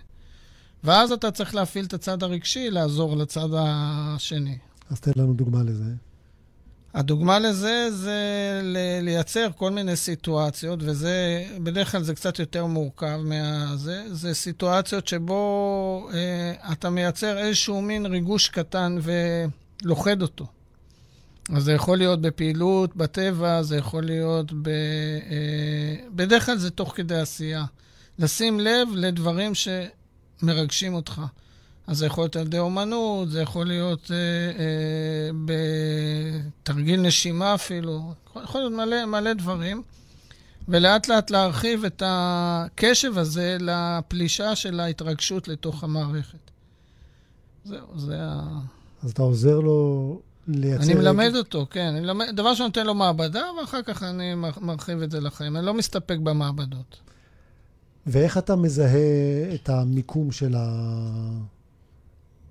[0.84, 4.58] ואז אתה צריך להפעיל את הצד הרגשי, לעזור לצד השני.
[4.90, 5.84] אז תן לנו דוגמה לזה.
[6.94, 8.20] הדוגמה לזה זה
[9.02, 16.10] לייצר כל מיני סיטואציות, וזה, בדרך כלל זה קצת יותר מורכב מהזה, זה סיטואציות שבו
[16.14, 20.46] אה, אתה מייצר איזשהו מין ריגוש קטן ולוכד אותו.
[21.54, 24.68] אז זה יכול להיות בפעילות בטבע, זה יכול להיות ב...
[24.68, 27.66] אה, בדרך כלל זה תוך כדי עשייה.
[28.20, 31.22] לשים לב לדברים שמרגשים אותך.
[31.88, 34.18] אז זה יכול להיות על ידי אומנות, זה יכול להיות אה,
[34.60, 35.30] אה,
[36.64, 39.84] בתרגיל נשימה אפילו, יכול להיות מלא, מלא דברים.
[40.68, 46.52] ולאט לאט להרחיב את הקשב הזה לפלישה של ההתרגשות לתוך המערכת.
[47.66, 48.60] זהו, זה ה...
[49.04, 50.84] אז אתה עוזר לו לייצר...
[50.84, 51.38] אני מלמד רגע...
[51.38, 51.86] אותו, כן.
[51.86, 55.58] אני מלמד, דבר שנותן לו מעבדה, ואחר כך אני מרחיב את זה לחיים.
[55.58, 56.98] אני לא מסתפק במעבדות.
[58.08, 60.92] ואיך אתה מזהה את המיקום של ה...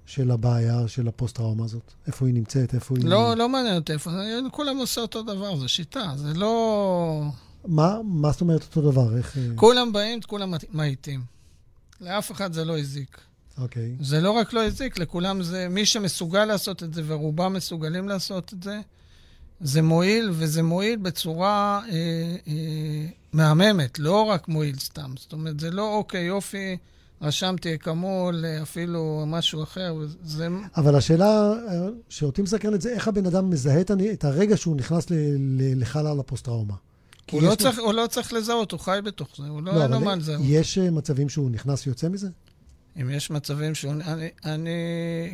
[0.06, 1.92] של הבעיה של הפוסט-טראומה הזאת?
[2.06, 2.74] איפה היא נמצאת?
[2.74, 3.04] איפה היא...
[3.04, 4.10] לא, לא מעניין אותי איפה.
[4.50, 7.22] כולם עושים אותו דבר, זו שיטה, זה לא...
[7.66, 9.16] מה, מה זאת אומרת אותו דבר?
[9.16, 9.38] איך...
[9.54, 11.20] כולם באים, כולם מאיטים.
[12.00, 13.20] לאף אחד זה לא הזיק.
[13.58, 13.96] אוקיי.
[14.00, 15.68] זה לא רק לא הזיק, לכולם זה...
[15.70, 18.80] מי שמסוגל לעשות את זה, ורובם מסוגלים לעשות את זה,
[19.60, 25.10] זה מועיל, וזה מועיל בצורה אה, אה, מהממת, לא רק מועיל סתם.
[25.18, 26.76] זאת אומרת, זה לא, אוקיי, יופי,
[27.22, 30.48] רשמתי אקמול, אפילו משהו אחר, וזה...
[30.76, 31.52] אבל השאלה
[32.08, 33.80] שאותי מסקרנת זה איך הבן אדם מזהה
[34.12, 35.06] את הרגע שהוא נכנס
[35.76, 36.74] לחלל הפוסט-טראומה.
[37.30, 39.90] הוא לא, צריך, הוא לא צריך לזהות, הוא חי בתוך זה, הוא לא, לא אין
[39.90, 40.40] לו מה לזהות.
[40.44, 42.28] יש אה, מצבים שהוא נכנס ויוצא מזה?
[43.00, 43.92] אם יש מצבים שהוא...
[43.92, 44.28] אני...
[44.44, 44.70] אני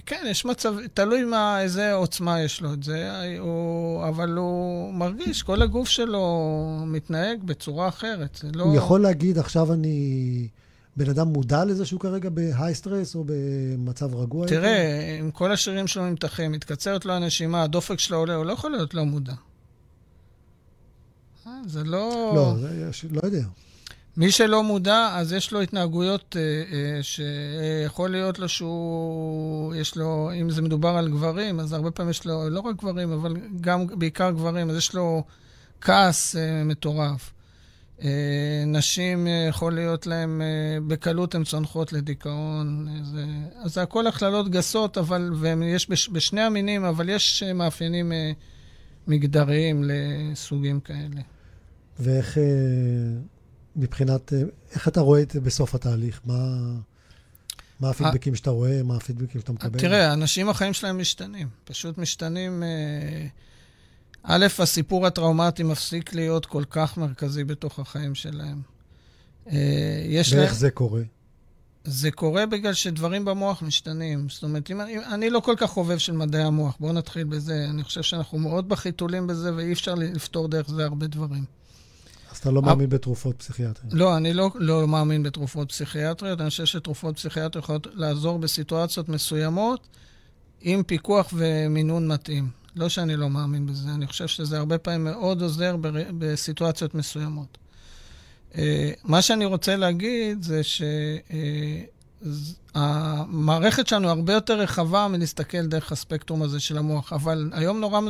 [0.06, 0.74] כן, יש מצב...
[0.94, 6.84] תלוי מה, איזה עוצמה יש לו את זה, הוא, אבל הוא מרגיש, כל הגוף שלו
[6.86, 8.38] מתנהג בצורה אחרת.
[8.42, 8.64] זה לא...
[8.64, 10.48] הוא יכול להגיד, עכשיו אני...
[10.96, 14.46] בן אדם מודע לזה שהוא כרגע בהיי סטרס או במצב רגוע?
[14.46, 18.70] תראה, אם כל השרירים שלו נמתחים, מתקצרת לו הנשימה, הדופק שלו עולה, הוא לא יכול
[18.70, 19.32] להיות לא מודע.
[21.46, 22.32] אה, זה לא...
[22.34, 23.44] לא, זה, לא יודע.
[24.16, 26.42] מי שלא מודע, אז יש לו התנהגויות אה,
[26.72, 32.10] אה, שיכול להיות לו שהוא, יש לו, אם זה מדובר על גברים, אז הרבה פעמים
[32.10, 35.24] יש לו, לא רק גברים, אבל גם בעיקר גברים, אז יש לו
[35.80, 37.32] כעס אה, מטורף.
[38.66, 40.40] נשים, יכול להיות להן,
[40.86, 42.88] בקלות הן צונחות לדיכאון.
[43.02, 43.24] זה,
[43.64, 48.12] אז זה הכל הכללות גסות, אבל, ויש בש, בשני המינים, אבל יש מאפיינים
[49.06, 51.20] מגדריים לסוגים כאלה.
[51.98, 52.38] ואיך,
[53.76, 54.32] מבחינת,
[54.72, 56.20] איך אתה רואה את זה בסוף התהליך?
[56.24, 56.58] מה,
[57.80, 58.82] מה הפידבקים שאתה רואה?
[58.82, 59.80] מה הפידבקים שאתה מקבל?
[59.80, 61.48] תראה, אנשים, החיים שלהם משתנים.
[61.64, 62.62] פשוט משתנים...
[64.22, 68.62] א', הסיפור הטראומטי מפסיק להיות כל כך מרכזי בתוך החיים שלהם.
[69.50, 70.58] אה, יש ואיך לה...
[70.58, 71.02] זה קורה?
[71.84, 74.28] זה קורה בגלל שדברים במוח משתנים.
[74.28, 77.66] זאת אומרת, אם אני, אני לא כל כך חובב של מדעי המוח, בואו נתחיל בזה.
[77.70, 81.44] אני חושב שאנחנו מאוד בחיתולים בזה, ואי אפשר לפתור דרך זה הרבה דברים.
[82.40, 83.94] אז אתה לא מאמין בתרופות פסיכיאטריות?
[83.94, 86.40] לא, אני לא, לא מאמין בתרופות פסיכיאטריות.
[86.40, 89.88] אני חושב שתרופות פסיכיאטריות יכולות לעזור בסיטואציות מסוימות
[90.60, 92.48] עם פיקוח ומינון מתאים.
[92.76, 95.76] לא שאני לא מאמין בזה, אני חושב שזה הרבה פעמים מאוד עוזר
[96.18, 97.58] בסיטואציות מסוימות.
[98.58, 100.60] אה, מה שאני רוצה להגיד זה
[102.22, 108.00] שהמערכת שלנו הרבה יותר רחבה מלהסתכל דרך הספקטרום הזה של המוח, אבל היום נורא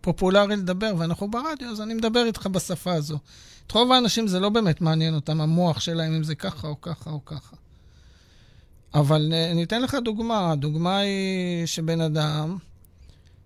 [0.00, 3.18] פופולרי לדבר, ואנחנו ברדיו, אז אני מדבר איתך בשפה הזו.
[3.66, 7.10] את רוב האנשים זה לא באמת מעניין אותם, המוח שלהם, אם זה ככה או ככה
[7.10, 7.56] או ככה.
[8.94, 10.52] אבל אה, אני אתן לך דוגמה.
[10.52, 12.56] הדוגמה היא שבן אדם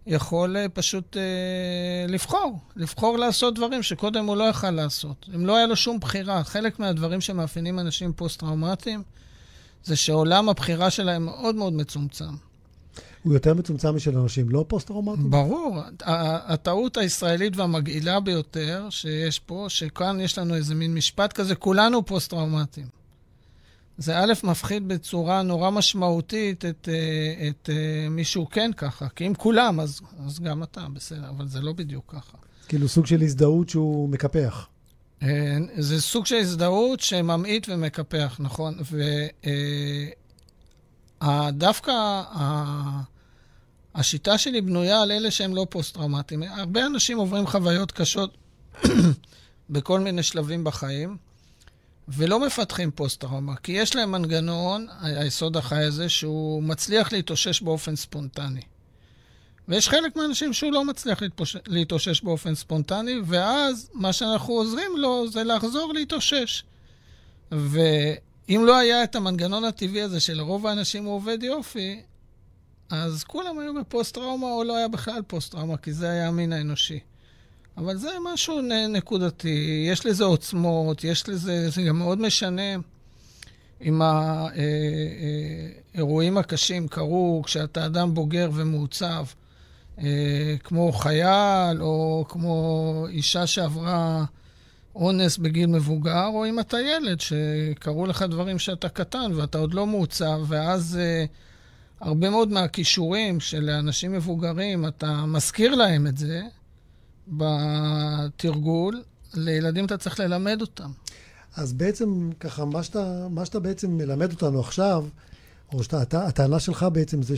[0.06, 5.28] יכול אה, פשוט אה, לבחור, לבחור לעשות דברים שקודם הוא לא יכל לעשות.
[5.34, 9.02] אם לא היה לו שום בחירה, חלק מהדברים שמאפיינים אנשים פוסט-טראומטיים,
[9.84, 12.34] זה שעולם הבחירה שלהם מאוד מאוד מצומצם.
[13.22, 15.30] הוא יותר מצומצם משל אנשים לא פוסט-טראומטיים?
[15.30, 15.78] ברור.
[16.46, 22.86] הטעות הישראלית והמגעילה ביותר שיש פה, שכאן יש לנו איזה מין משפט כזה, כולנו פוסט-טראומטיים.
[23.98, 29.08] זה א', מפחיד בצורה נורא משמעותית את, אה, את, את אה, מישהו כן ככה.
[29.08, 32.36] כי אם כולם, אז, אז גם אתה, בסדר, אבל זה לא בדיוק ככה.
[32.68, 34.66] כאילו סוג של הזדהות שהוא מקפח.
[35.22, 38.78] אה, זה סוג של הזדהות שממעיט ומקפח, נכון.
[41.22, 42.22] ודווקא
[43.94, 46.42] השיטה שלי בנויה על אלה שהם לא פוסט-טראומטיים.
[46.42, 48.36] הרבה אנשים עוברים חוויות קשות
[49.70, 51.16] בכל מיני שלבים בחיים.
[52.08, 58.60] ולא מפתחים פוסט-טראומה, כי יש להם מנגנון, היסוד החי הזה, שהוא מצליח להתאושש באופן ספונטני.
[59.68, 61.56] ויש חלק מהאנשים שהוא לא מצליח להתפוש...
[61.66, 66.62] להתאושש באופן ספונטני, ואז מה שאנחנו עוזרים לו זה לחזור להתאושש.
[67.52, 72.00] ואם לא היה את המנגנון הטבעי הזה שלרוב האנשים הוא עובד יופי,
[72.90, 77.00] אז כולם היו בפוסט-טראומה, או לא היה בכלל פוסט-טראומה, כי זה היה המין האנושי.
[77.76, 82.76] אבל זה משהו נקודתי, יש לזה עוצמות, יש לזה, זה גם מאוד משנה
[83.82, 84.02] אם
[85.94, 89.41] האירועים הקשים קרו כשאתה אדם בוגר ומעוצב, אה,
[90.64, 94.24] כמו חייל, או כמו אישה שעברה
[94.94, 99.86] אונס בגיל מבוגר, או אם אתה ילד, שקרו לך דברים שאתה קטן ואתה עוד לא
[99.86, 101.24] מעוצב, ואז אה,
[102.00, 106.42] הרבה מאוד מהכישורים של אנשים מבוגרים, אתה מזכיר להם את זה
[107.28, 109.02] בתרגול,
[109.34, 110.90] לילדים אתה צריך ללמד אותם.
[111.56, 115.06] אז בעצם, ככה, מה שאתה, מה שאתה בעצם מלמד אותנו עכשיו,
[115.72, 117.36] או שאתה, הטענה שלך בעצם זה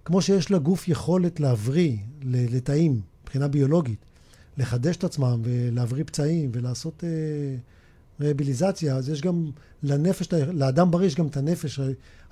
[0.00, 4.04] שכמו שיש לגוף יכולת להבריא לתאים מבחינה ביולוגית,
[4.58, 7.56] לחדש את עצמם ולהבריא פצעים ולעשות אה,
[8.20, 9.50] רהביליזציה, אז יש גם
[9.82, 11.80] לנפש, לאדם בריא יש גם את הנפש,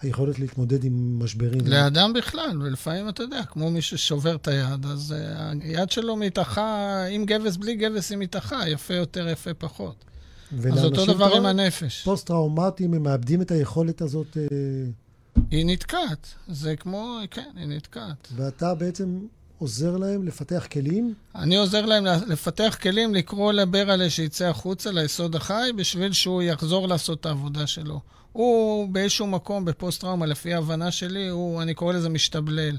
[0.01, 1.67] היכולת להתמודד עם משברים.
[1.67, 7.05] לאדם בכלל, ולפעמים אתה יודע, כמו מי ששובר את היד, אז אה, היד שלו מתאחה,
[7.11, 10.05] עם גבס, בלי גבס היא מתאחה, יפה יותר, יפה פחות.
[10.73, 12.03] אז אותו דבר עם הנפש.
[12.05, 14.37] פוסט-טראומטיים, הם מאבדים את היכולת הזאת...
[14.37, 15.08] אה...
[15.51, 16.35] היא נתקעת.
[16.49, 18.29] זה כמו, כן, היא נתקעת.
[18.37, 19.19] ואתה בעצם
[19.59, 21.15] עוזר להם לפתח כלים?
[21.35, 27.21] אני עוזר להם לפתח כלים, לקרוא לברלה שיצא החוצה ליסוד החי, בשביל שהוא יחזור לעשות
[27.21, 28.01] את העבודה שלו.
[28.33, 32.77] הוא באיזשהו מקום, בפוסט-טראומה, לפי ההבנה שלי, הוא, אני קורא לזה משתבלל.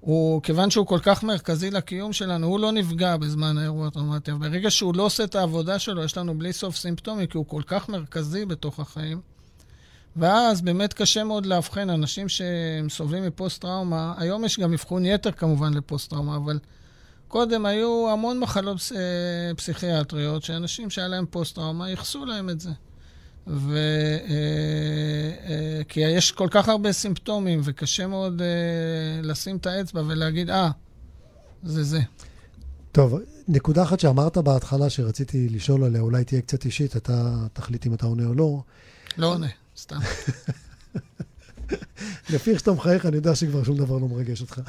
[0.00, 4.32] הוא, כיוון שהוא כל כך מרכזי לקיום שלנו, הוא לא נפגע בזמן האירוע הטראומטי.
[4.32, 7.62] ברגע שהוא לא עושה את העבודה שלו, יש לנו בלי סוף סימפטומים, כי הוא כל
[7.66, 9.20] כך מרכזי בתוך החיים.
[10.16, 14.14] ואז באמת קשה מאוד לאבחן אנשים שהם סובלים מפוסט-טראומה.
[14.16, 16.58] היום יש גם אבחון יתר כמובן לפוסט-טראומה, אבל
[17.28, 22.70] קודם היו המון מחלות אה, פסיכיאטריות שאנשים שהיה להם פוסט-טראומה ייחסו להם את זה.
[23.46, 23.76] ו...
[24.28, 28.42] אה, אה, כי יש כל כך הרבה סימפטומים, וקשה מאוד
[29.22, 30.70] לשים את האצבע ולהגיד, אה,
[31.62, 32.00] זה זה.
[32.92, 37.94] טוב, נקודה אחת שאמרת בהתחלה שרציתי לשאול עליה, אולי תהיה קצת אישית, אתה תחליט אם
[37.94, 38.62] אתה עונה או לא.
[39.16, 39.46] לא עונה.
[39.76, 39.96] סתם.
[42.30, 44.60] לפי איך שאתה מחייך, אני יודע שכבר שום דבר לא מרגש אותך.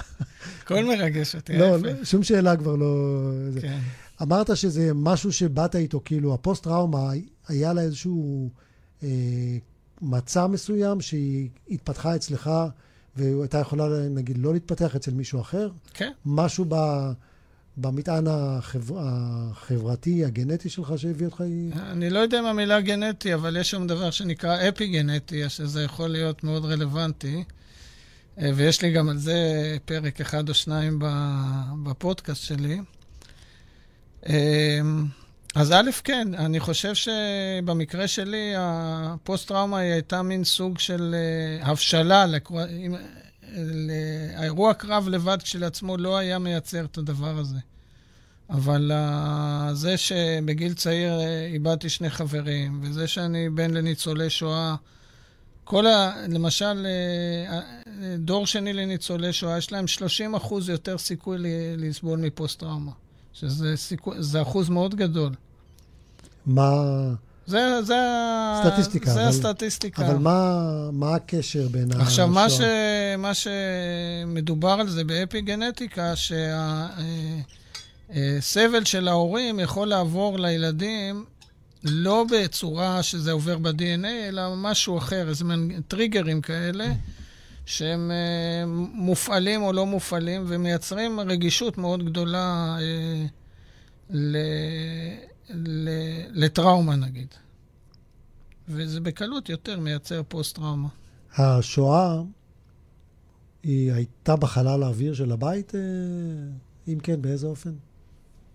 [0.63, 3.32] הכל מרגש אותי, לא, שום שאלה כבר לא...
[3.62, 3.80] כן.
[4.22, 7.12] אמרת שזה משהו שבאת איתו, כאילו, הפוסט-טראומה,
[7.48, 8.50] היה לה איזשהו
[9.04, 9.10] אה,
[10.02, 12.52] מצע מסוים שהיא התפתחה אצלך,
[13.15, 15.70] והייתה יכולה, נגיד, לא להתפתח אצל מישהו אחר?
[15.93, 16.12] כן.
[16.26, 16.76] משהו ב...
[17.78, 18.96] במטען החבר...
[19.00, 21.44] החברתי, הגנטי שלך שהביא אותך?
[21.92, 26.44] אני לא יודע אם המילה גנטי, אבל יש שם דבר שנקרא אפי-גנטי, שזה יכול להיות
[26.44, 27.44] מאוד רלוונטי.
[28.40, 29.38] אה, ויש לי גם על זה
[29.86, 31.00] פרק אחד או שניים
[31.84, 32.80] בפודקאסט שלי.
[34.30, 34.80] אה,
[35.56, 42.26] אז א', כן, אני חושב שבמקרה שלי, הפוסט-טראומה היא הייתה מין סוג של אה, הבשלה.
[44.36, 47.57] האירוע קרב לבד כשלעצמו לא היה מייצר את הדבר הזה.
[48.49, 54.75] אבל uh, זה שבגיל צעיר uh, איבדתי שני חברים, וזה שאני בן לניצולי שואה,
[55.63, 56.13] כל ה...
[56.27, 56.88] למשל,
[57.86, 61.38] uh, דור שני לניצולי שואה, יש להם 30 אחוז יותר סיכוי
[61.77, 62.91] לסבול מפוסט-טראומה,
[63.33, 65.33] שזה סיכוי, אחוז מאוד גדול.
[66.45, 66.83] מה...
[67.47, 67.95] זה, זה,
[68.63, 70.07] סטטיסטיקה, זה אבל, הסטטיסטיקה.
[70.07, 72.03] אבל מה, מה הקשר בין השואה?
[72.03, 72.62] עכשיו, מה, ש,
[73.17, 76.13] מה שמדובר על זה באפיגנטיקה,
[78.10, 81.25] שהסבל של ההורים יכול לעבור לילדים
[81.83, 86.86] לא בצורה שזה עובר ב-DNA, אלא משהו אחר, איזה מין טריגרים כאלה,
[87.65, 93.25] שהם אה, מופעלים או לא מופעלים, ומייצרים רגישות מאוד גדולה אה,
[94.10, 94.38] ל...
[96.29, 97.27] לטראומה נגיד.
[98.67, 100.88] וזה בקלות יותר מייצר פוסט-טראומה.
[101.38, 102.21] השואה,
[103.63, 105.75] היא הייתה בחלל האוויר של הבית?
[105.75, 105.79] אה,
[106.88, 107.71] אם כן, באיזה אופן?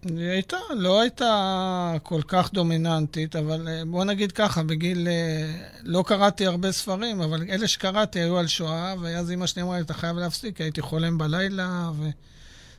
[0.09, 5.09] היא הייתה, לא הייתה כל כך דומיננטית, אבל אה, בוא נגיד ככה, בגיל...
[5.09, 9.77] אה, לא קראתי הרבה ספרים, אבל אלה שקראתי היו על שואה, ואז אמא שלי אמרה
[9.77, 12.09] לי, אתה חייב להפסיק, הייתי חולם בלילה, ו...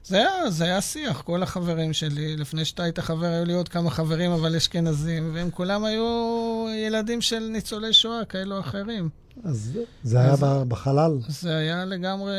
[0.06, 2.38] זה היה, זה היה שיח, כל החברים שלי.
[2.38, 7.22] לפני שאתה היית חבר, היו לי עוד כמה חברים, אבל אשכנזים, והם כולם היו ילדים
[7.22, 9.10] של ניצולי שואה, כאלו אחרים.
[9.44, 11.18] אז זה היה אז, בחלל?
[11.28, 12.36] זה היה לגמרי...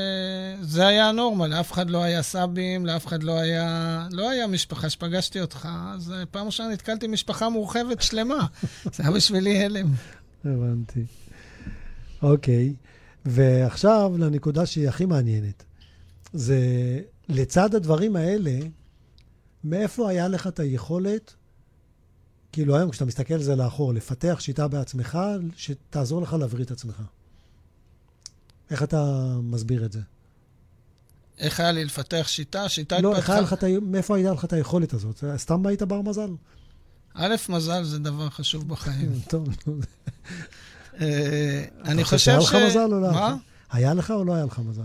[0.60, 4.06] זה היה הנורמה, לאף אחד לא היה סבים, לאף אחד לא היה...
[4.10, 8.46] לא היה משפחה שפגשתי אותך, אז פעם ראשונה נתקלתי משפחה מורחבת שלמה.
[8.94, 9.86] זה היה בשבילי הלם.
[10.44, 11.04] הבנתי.
[12.22, 12.74] אוקיי,
[13.24, 15.64] ועכשיו לנקודה שהיא הכי מעניינת.
[16.32, 16.58] זה
[17.28, 18.58] לצד הדברים האלה,
[19.64, 21.34] מאיפה היה לך את היכולת,
[22.52, 25.18] כאילו היום כשאתה מסתכל על זה לאחור, לפתח שיטה בעצמך
[25.56, 27.02] שתעזור לך להבריא את עצמך?
[28.70, 30.00] איך אתה מסביר את זה?
[31.38, 32.68] איך היה לי לפתח שיטה?
[32.68, 33.34] שיטה לא, התפתחה...
[33.34, 35.24] היה את ה- מאיפה הייתה לך את היכולת הזאת?
[35.36, 36.30] סתם היית בר מזל?
[37.14, 39.20] א', מזל זה דבר חשוב בחיים.
[39.30, 39.78] טוב, נו.
[41.00, 42.44] אה, אני חושב ש...
[42.44, 43.28] לך מזל או לא היה מה?
[43.30, 43.40] לך?
[43.70, 44.82] היה לך או לא היה לך מזל?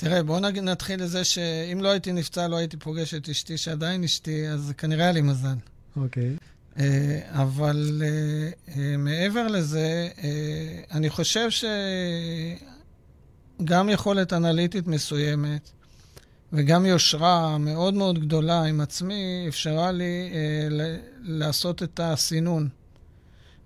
[0.00, 4.48] תראה, בואו נתחיל לזה שאם לא הייתי נפצע, לא הייתי פוגש את אשתי, שעדיין אשתי,
[4.48, 5.54] אז כנראה היה לי מזל.
[5.96, 6.36] אוקיי.
[6.78, 10.08] אה, אבל אה, אה, מעבר לזה,
[10.90, 11.48] אני חושב
[13.60, 15.70] שגם יכולת אנליטית מסוימת
[16.52, 20.30] וגם יושרה מאוד מאוד גדולה עם עצמי אפשרה לי
[21.22, 22.68] לעשות את הסינון.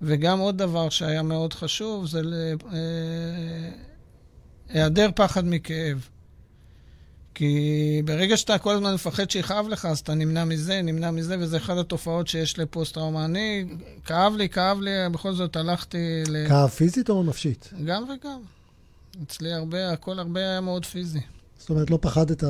[0.02, 2.20] וגם עוד דבר שהיה מאוד חשוב זה
[4.68, 6.08] היעדר פחד מכאב.
[7.34, 11.56] כי ברגע שאתה כל הזמן מפחד שיכאב לך, אז אתה נמנע מזה, נמנע מזה, וזה
[11.56, 13.24] אחת התופעות שיש לפוסט-טראומה.
[13.24, 13.64] אני,
[14.04, 16.48] כאב לי, כאב לי, בכל זאת הלכתי ל...
[16.48, 17.70] כאב פיזית או נפשית?
[17.84, 18.40] גם וגם.
[19.22, 21.20] אצלי הרבה, הכל הרבה היה מאוד פיזי.
[21.58, 22.44] זאת אומרת, לא פחדת,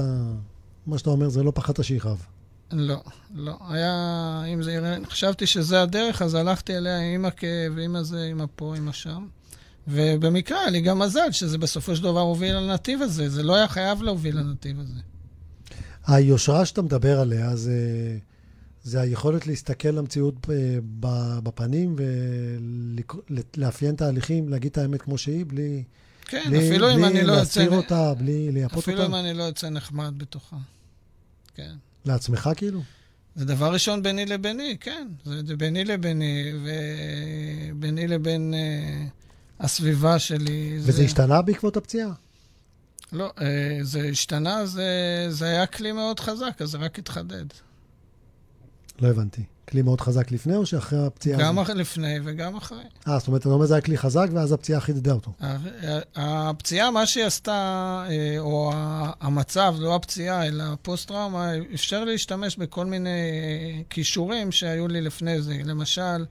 [0.87, 2.23] מה שאתה אומר זה לא פחדת שיכאב.
[2.73, 3.03] לא,
[3.35, 3.57] לא.
[3.69, 8.75] היה, אם זה חשבתי שזה הדרך, אז הלכתי אליה עם הכאב, עם הזה, עם הפה,
[8.77, 9.27] עם השם.
[9.89, 13.29] ובמקרה היה לי גם מזל שזה בסופו של דבר הוביל לנתיב הזה.
[13.29, 15.01] זה לא היה חייב להוביל לנתיב הזה.
[16.07, 17.79] היושרה שאתה מדבר עליה זה,
[18.83, 20.79] זה היכולת להסתכל למציאות אה,
[21.43, 21.97] בפנים
[23.31, 25.83] ולאפיין תהליכים, להגיד את האמת כמו שהיא, בלי,
[26.25, 27.61] כן, בלי, אפילו אם בלי אני לא יוצא...
[27.61, 29.11] להסתיר אותה, בלי לייפות אפילו אותה.
[29.11, 30.57] אם אני לא יוצא נחמד בתוכה.
[31.55, 31.75] כן.
[32.05, 32.81] לעצמך כאילו?
[33.37, 35.09] זה דבר ראשון ביני לביני, כן.
[35.25, 36.53] זה ביני לביני,
[37.75, 39.07] וביני לבין אה,
[39.65, 40.79] הסביבה שלי.
[40.81, 42.11] וזה השתנה בעקבות הפציעה?
[43.13, 44.87] לא, אה, זה השתנה, זה,
[45.31, 47.45] זה היה כלי מאוד חזק, אז זה רק התחדד.
[49.01, 49.43] לא הבנתי.
[49.69, 51.77] כלי מאוד חזק לפני או שאחרי הפציעה גם הזאת?
[51.77, 52.83] לפני וגם אחרי.
[53.09, 55.33] אה, זאת אומרת, אתה אומר זה היה כלי חזק ואז הפציעה חידדה אותו.
[55.41, 57.53] ה- ה- הפציעה, מה שהיא עשתה,
[58.11, 58.73] אה, או
[59.21, 65.57] המצב, לא הפציעה, אלא הפוסט-טראומה, אפשר להשתמש בכל מיני אה, כישורים שהיו לי לפני זה.
[65.65, 66.25] למשל, אה,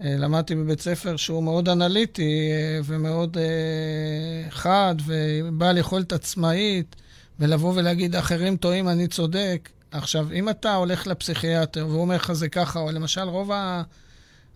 [0.00, 6.96] למדתי בבית ספר שהוא מאוד אנליטי אה, ומאוד אה, חד, ובעל יכולת עצמאית,
[7.40, 9.68] ולבוא ולהגיד, אחרים טועים, אני צודק.
[9.90, 13.82] עכשיו, אם אתה הולך לפסיכיאטר והוא אומר לך זה ככה, או למשל רוב ה...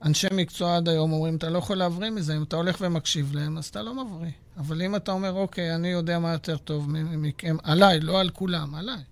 [0.04, 3.58] אנשי מקצוע עד היום אומרים, אתה לא יכול להבריא מזה, אם אתה הולך ומקשיב להם,
[3.58, 4.30] אז אתה לא מבריא.
[4.56, 8.74] אבל אם אתה אומר, אוקיי, אני יודע מה יותר טוב מכם, עליי, לא על כולם,
[8.74, 9.02] עליי.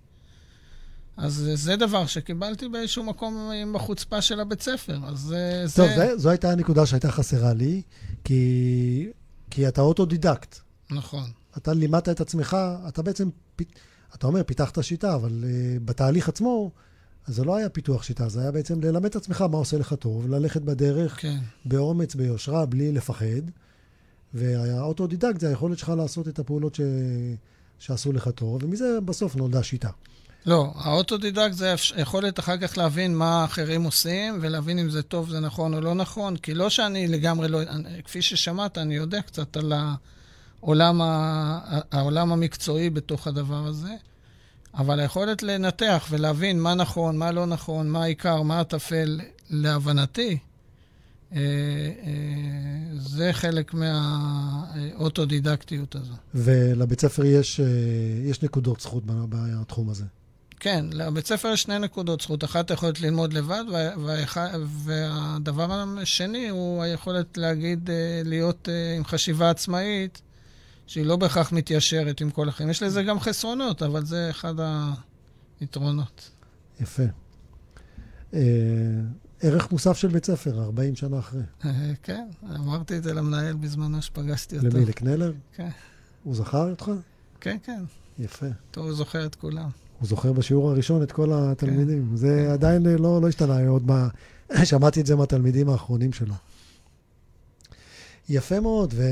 [1.17, 4.99] אז זה דבר שקיבלתי באיזשהו מקום עם החוצפה של הבית ספר.
[5.05, 5.65] אז זה...
[5.75, 6.17] טוב, זה...
[6.17, 7.81] זו הייתה הנקודה שהייתה חסרה לי,
[8.23, 9.07] כי,
[9.49, 10.59] כי אתה אוטודידקט.
[10.91, 11.23] נכון.
[11.57, 12.57] אתה לימדת את עצמך,
[12.87, 13.29] אתה בעצם,
[14.15, 16.71] אתה אומר, פיתחת שיטה, אבל אה, בתהליך עצמו,
[17.27, 19.93] אז זה לא היה פיתוח שיטה, זה היה בעצם ללמד את עצמך מה עושה לך
[19.93, 21.39] טוב, ללכת בדרך כן.
[21.65, 23.51] באומץ, ביושרה, בלי לפחד.
[24.33, 26.81] והאוטודידקט זה היכולת שלך לעשות את הפעולות ש...
[27.79, 29.89] שעשו לך טוב, ומזה בסוף נולדה שיטה.
[30.45, 35.29] לא, האוטודידקט זה האפש- יכולת אחר כך להבין מה האחרים עושים, ולהבין אם זה טוב,
[35.29, 37.61] זה נכון או לא נכון, כי לא שאני לגמרי לא...
[37.61, 39.73] אני- כפי ששמעת, אני יודע קצת על
[40.61, 41.59] העולם, ה...
[41.91, 43.93] העולם המקצועי בתוך הדבר הזה,
[44.73, 49.19] אבל היכולת לנתח ולהבין מה נכון, מה לא נכון, מה העיקר, מה הטפל,
[49.49, 50.37] להבנתי,
[51.33, 51.43] אה, אה,
[52.95, 56.13] זה חלק מהאוטודידקטיות הזו.
[56.35, 57.65] ולבית ספר יש, אה,
[58.25, 60.03] יש נקודות זכות בתחום הזה.
[60.63, 62.43] כן, לבית ספר יש שני נקודות זכות.
[62.43, 64.37] אחת היכולת ללמוד לבד, וה- והאח-
[64.67, 70.21] והדבר השני הוא היכולת להגיד, אה, להיות אה, עם חשיבה עצמאית,
[70.87, 72.69] שהיא לא בהכרח מתיישרת עם כל החיים.
[72.69, 74.53] יש לזה גם חסרונות, אבל זה אחד
[75.59, 76.29] היתרונות.
[76.81, 77.03] יפה.
[78.33, 78.39] אה,
[79.41, 81.41] ערך מוסף של בית ספר, 40 שנה אחרי.
[82.03, 84.67] כן, אמרתי את זה למנהל בזמנו שפגשתי אותו.
[84.67, 84.85] למי?
[84.85, 85.33] לקנלר?
[85.55, 85.69] כן.
[86.23, 86.91] הוא זכר אותך?
[87.41, 87.83] כן, כן.
[88.19, 88.45] יפה.
[88.71, 89.69] טוב, הוא זוכר את כולם.
[90.03, 92.07] הוא זוכר בשיעור הראשון את כל התלמידים.
[92.09, 92.15] כן.
[92.15, 94.07] זה עדיין אה, לא, לא השתנה עוד מה...
[94.69, 96.33] שמעתי את זה מהתלמידים האחרונים שלו.
[98.29, 99.03] יפה מאוד, ו...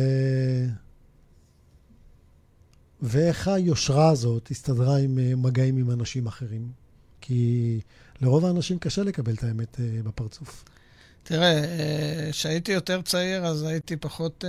[3.02, 6.72] ואיך היושרה הזאת הסתדרה עם אה, מגעים עם אנשים אחרים?
[7.22, 7.80] כי
[8.22, 10.64] לרוב האנשים קשה לקבל את האמת אה, בפרצוף.
[11.24, 14.46] תראה, אה, כשהייתי יותר צעיר, אז הייתי פחות...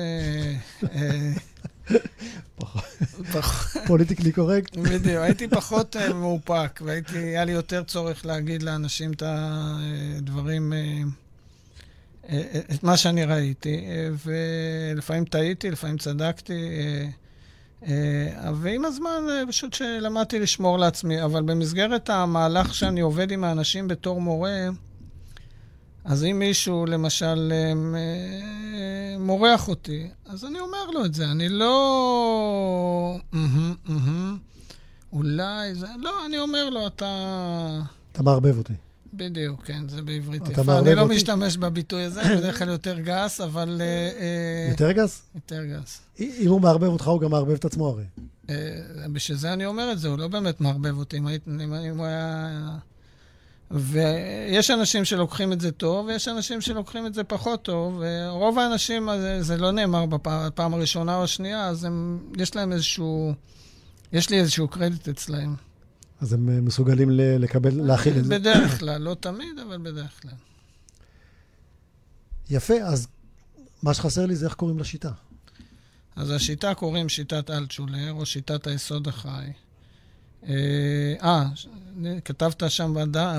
[3.86, 4.76] פוליטיקלי קורקט?
[4.76, 11.02] בדיוק, הייתי פחות אה, מאופק, והייתי, היה לי יותר צורך להגיד לאנשים את הדברים, אה,
[12.28, 13.86] אה, את מה שאני ראיתי,
[14.24, 16.70] ולפעמים טעיתי, לפעמים צדקתי,
[18.54, 24.68] ועם הזמן פשוט שלמדתי לשמור לעצמי, אבל במסגרת המהלך שאני עובד עם האנשים בתור מורה,
[26.04, 31.30] אז אם מישהו, למשל, אה, אה, מורח אותי, אז אני אומר לו את זה.
[31.30, 33.18] אני לא...
[35.12, 35.86] אולי זה...
[35.98, 37.80] לא, אני אומר לו, אתה...
[38.12, 38.72] אתה מערבב אותי.
[39.14, 40.78] בדיוק, כן, זה בעברית יפה.
[40.78, 41.08] אני לא?
[41.08, 43.80] משתמש בביטוי הזה, בדרך כלל יותר גס, אבל...
[43.80, 45.22] אה, יותר גס?
[45.34, 46.00] יותר גס.
[46.20, 48.04] אם הוא מערבב אותך, הוא גם מערבב את עצמו הרי.
[49.12, 51.16] בשביל זה אני אומר את זה, הוא לא באמת מערבב אותי.
[51.16, 51.26] אם
[51.98, 52.78] הוא היה...
[53.72, 59.08] ויש אנשים שלוקחים את זה טוב, ויש אנשים שלוקחים את זה פחות טוב, ורוב האנשים,
[59.20, 63.34] זה, זה לא נאמר בפעם הראשונה או השנייה, אז הם, יש להם איזשהו...
[64.12, 65.54] יש לי איזשהו קרדיט אצלהם.
[66.20, 68.38] אז הם אה, מסוגלים לקבל, להכיל את זה.
[68.38, 70.32] בדרך כלל, לא תמיד, אבל בדרך כלל.
[72.50, 73.08] יפה, אז
[73.82, 75.10] מה שחסר לי זה איך קוראים לשיטה.
[76.16, 79.52] אז השיטה קוראים שיטת אלטשולר, או שיטת היסוד החי.
[80.48, 81.44] אה, אה,
[82.24, 82.94] כתבת שם.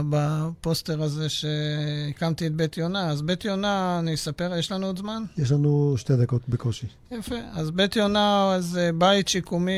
[0.09, 5.23] בפוסטר הזה שהקמתי את בית יונה, אז בית יונה, אני אספר, יש לנו עוד זמן?
[5.37, 6.87] יש לנו שתי דקות בקושי.
[7.11, 7.35] יפה.
[7.51, 9.71] אז בית יונה זה בית שיקומי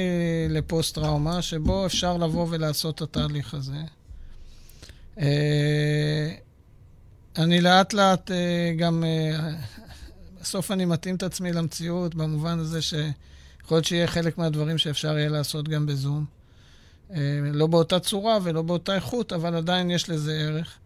[0.49, 3.78] לפוסט-טראומה, שבו אפשר לבוא ולעשות את התהליך הזה.
[5.19, 6.32] אה,
[7.38, 9.03] אני לאט לאט אה, גם,
[10.41, 15.30] בסוף אני מתאים את עצמי למציאות, במובן הזה שיכול להיות שיהיה חלק מהדברים שאפשר יהיה
[15.30, 16.26] לעשות גם בזום.
[17.11, 20.77] אה, לא באותה צורה ולא באותה איכות, אבל עדיין יש לזה ערך.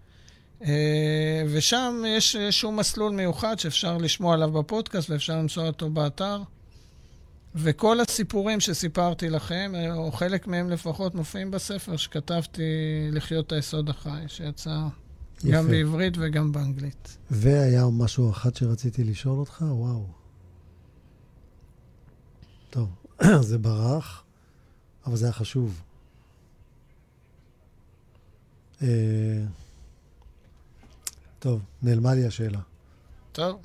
[0.63, 6.41] אה, ושם יש איזשהו מסלול מיוחד שאפשר לשמוע עליו בפודקאסט ואפשר למצוא אותו באתר.
[7.55, 12.61] וכל הסיפורים שסיפרתי לכם, אה, או חלק מהם לפחות, מופיעים בספר שכתבתי
[13.11, 14.79] לחיות את היסוד החי, שיצא
[15.39, 15.47] יפה.
[15.51, 17.17] גם בעברית וגם באנגלית.
[17.31, 20.05] והיה משהו אחד שרציתי לשאול אותך, וואו.
[22.69, 22.89] טוב,
[23.49, 24.23] זה ברח,
[25.05, 25.81] אבל זה היה חשוב.
[28.81, 28.87] אה,
[31.39, 32.59] טוב, נעלמה לי השאלה.
[33.31, 33.59] טוב,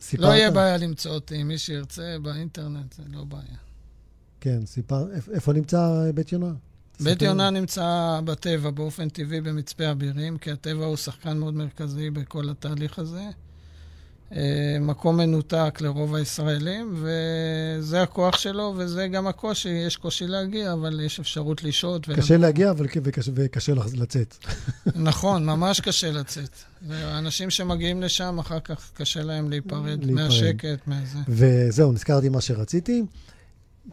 [0.00, 0.26] סיפרת?
[0.26, 3.56] לא יהיה בעיה למצוא אותי, מי שירצה באינטרנט, זה לא בעיה.
[4.40, 5.06] כן, סיפר...
[5.16, 6.52] איפ- איפה נמצא בית יונה?
[7.00, 7.22] בית.
[7.22, 12.98] יונה נמצא בטבע באופן טבעי במצפה אבירים, כי הטבע הוא שחקן מאוד מרכזי בכל התהליך
[12.98, 13.22] הזה.
[14.32, 19.68] אה, מקום מנותק לרוב הישראלים, וזה הכוח שלו, וזה גם הקושי.
[19.68, 22.08] יש קושי להגיע, אבל יש אפשרות לשהות.
[22.08, 24.36] ול- קשה להגיע, אבל וקשה, וקשה לצאת.
[24.94, 26.58] נכון, ממש קשה לצאת.
[26.88, 30.10] ואנשים שמגיעים לשם, אחר כך קשה להם להיפרד להיפרד.
[30.10, 31.18] מהשקט, מהזה.
[31.28, 33.02] וזהו, נזכרתי מה שרציתי.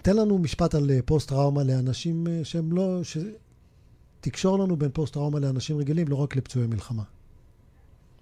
[0.02, 3.00] תן לנו משפט על אה, פוסט-טראומה לאנשים אה, שהם לא...
[3.04, 3.18] ש...
[4.22, 7.04] תקשור לנו בין פוסט-טראומה לאנשים רגילים, לא רק לפצועי מלחמה.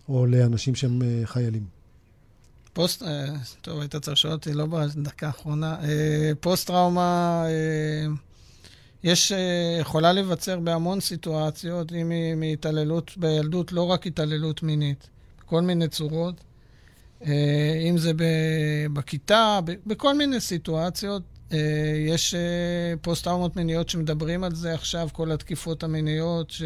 [0.09, 1.78] או לאנשים שהם חיילים.
[2.79, 3.25] פוסט, אה,
[3.61, 5.75] טוב, היית צריך לשאול אותי, לא בדקה האחרונה.
[5.83, 8.07] אה, פוסט-טראומה, אה,
[9.03, 9.31] יש,
[9.81, 15.09] יכולה להיווצר בהמון סיטואציות, אם היא מהתעללות בילדות, לא רק התעללות מינית,
[15.39, 16.35] בכל מיני צורות.
[17.89, 18.11] אם זה
[18.93, 21.23] בכיתה, בכל מיני סיטואציות.
[22.07, 22.35] יש
[23.01, 26.61] פוסט-טראומות מיניות שמדברים על זה עכשיו, כל התקיפות המיניות, ש...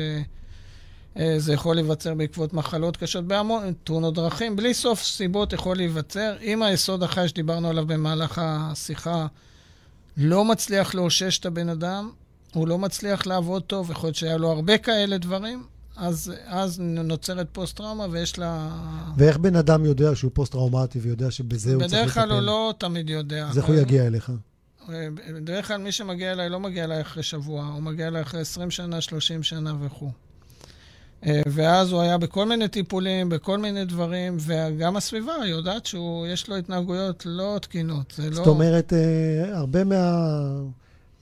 [1.20, 6.36] אה, זה יכול להיווצר בעקבות מחלות קשות בהמון, תאונות דרכים, בלי סוף סיבות יכול להיווצר.
[6.42, 9.28] אם היסוד החי שדיברנו עליו במהלך השיחה
[10.18, 12.12] לא מצליח לאושש את הבן אדם,
[12.54, 15.64] הוא לא מצליח לעבוד טוב, יכול להיות שהיה לו הרבה כאלה דברים,
[15.96, 18.70] אז, אז נוצרת פוסט-טראומה ויש לה...
[19.18, 22.02] ואיך בן אדם יודע שהוא פוסט-טראומטי ויודע שבזה הוא צריך לטפל?
[22.02, 23.48] בדרך כלל הוא לא תמיד יודע.
[23.50, 24.32] אז איך הוא יגיע אליך?
[24.90, 28.42] אה, בדרך כלל מי שמגיע אליי לא מגיע אליי אחרי שבוע, הוא מגיע אליי אחרי
[28.42, 30.12] 20 שנה, 30 שנה וכו'.
[31.26, 36.56] אה, ואז הוא היה בכל מיני טיפולים, בכל מיני דברים, וגם הסביבה יודעת שיש לו
[36.56, 38.14] התנהגויות לא תקינות.
[38.18, 38.52] זה זאת לא...
[38.52, 40.30] אומרת, אה, הרבה מה...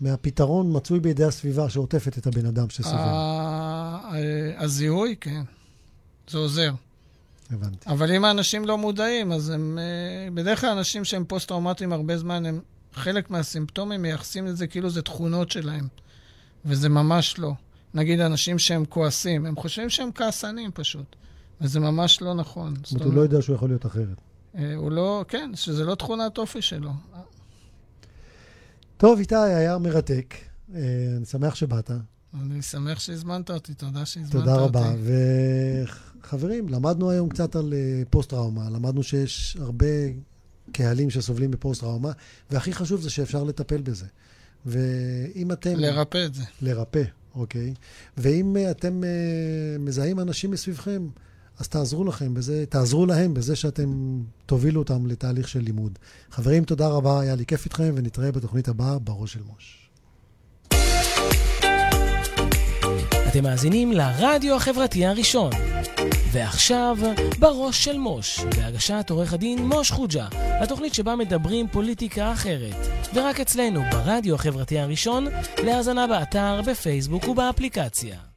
[0.01, 3.09] מהפתרון מצוי בידי הסביבה שעוטפת את הבן אדם שסובל.
[4.57, 5.41] הזיהוי, כן.
[6.29, 6.71] זה עוזר.
[7.51, 7.89] הבנתי.
[7.89, 9.79] אבל אם האנשים לא מודעים, אז הם...
[9.81, 12.59] אה, בדרך כלל אנשים שהם פוסט-טראומטיים הרבה זמן, הם
[12.93, 15.87] חלק מהסימפטומים מייחסים את זה כאילו זה תכונות שלהם.
[16.65, 17.53] וזה ממש לא.
[17.93, 21.15] נגיד אנשים שהם כועסים, הם חושבים שהם כעסנים פשוט.
[21.61, 22.73] וזה ממש לא נכון.
[22.83, 24.17] זאת אומרת, הוא לא יודע שהוא יכול להיות אחרת.
[24.55, 26.91] אה, הוא לא, כן, שזה לא תכונת אופי שלו.
[28.97, 30.35] טוב, איתי, היה מרתק.
[30.75, 30.79] אה,
[31.17, 31.91] אני שמח שבאת.
[32.41, 34.45] אני שמח שהזמנת אותי, תודה שהזמנת אותי.
[34.47, 34.93] תודה רבה.
[36.23, 38.69] וחברים, למדנו היום קצת על אה, פוסט-טראומה.
[38.69, 39.85] למדנו שיש הרבה
[40.71, 42.11] קהלים שסובלים בפוסט-טראומה,
[42.51, 44.05] והכי חשוב זה שאפשר לטפל בזה.
[44.65, 45.75] ואם אתם...
[45.75, 46.43] לרפא את זה.
[46.61, 47.03] לרפא,
[47.35, 47.73] אוקיי?
[48.17, 49.09] ואם אה, אתם אה,
[49.79, 51.07] מזהים אנשים מסביבכם,
[51.59, 55.99] אז תעזרו לכם בזה, תעזרו להם בזה שאתם תובילו אותם לתהליך של לימוד.
[56.31, 59.89] חברים, תודה רבה, היה לי כיף איתכם, ונתראה בתוכנית הבאה, בראש של מוש.
[63.27, 65.70] אתם מאזינים לרדיו החברתי הראשון.
[66.31, 66.97] ועכשיו,
[67.39, 72.75] בראש של מוש, בהגשת עורך הדין מוש חוג'ה, התוכנית שבה מדברים פוליטיקה אחרת.
[73.13, 75.27] ורק אצלנו, ברדיו החברתי הראשון,
[75.63, 78.30] להאזנה באתר, בפייסבוק ובאפליקציה.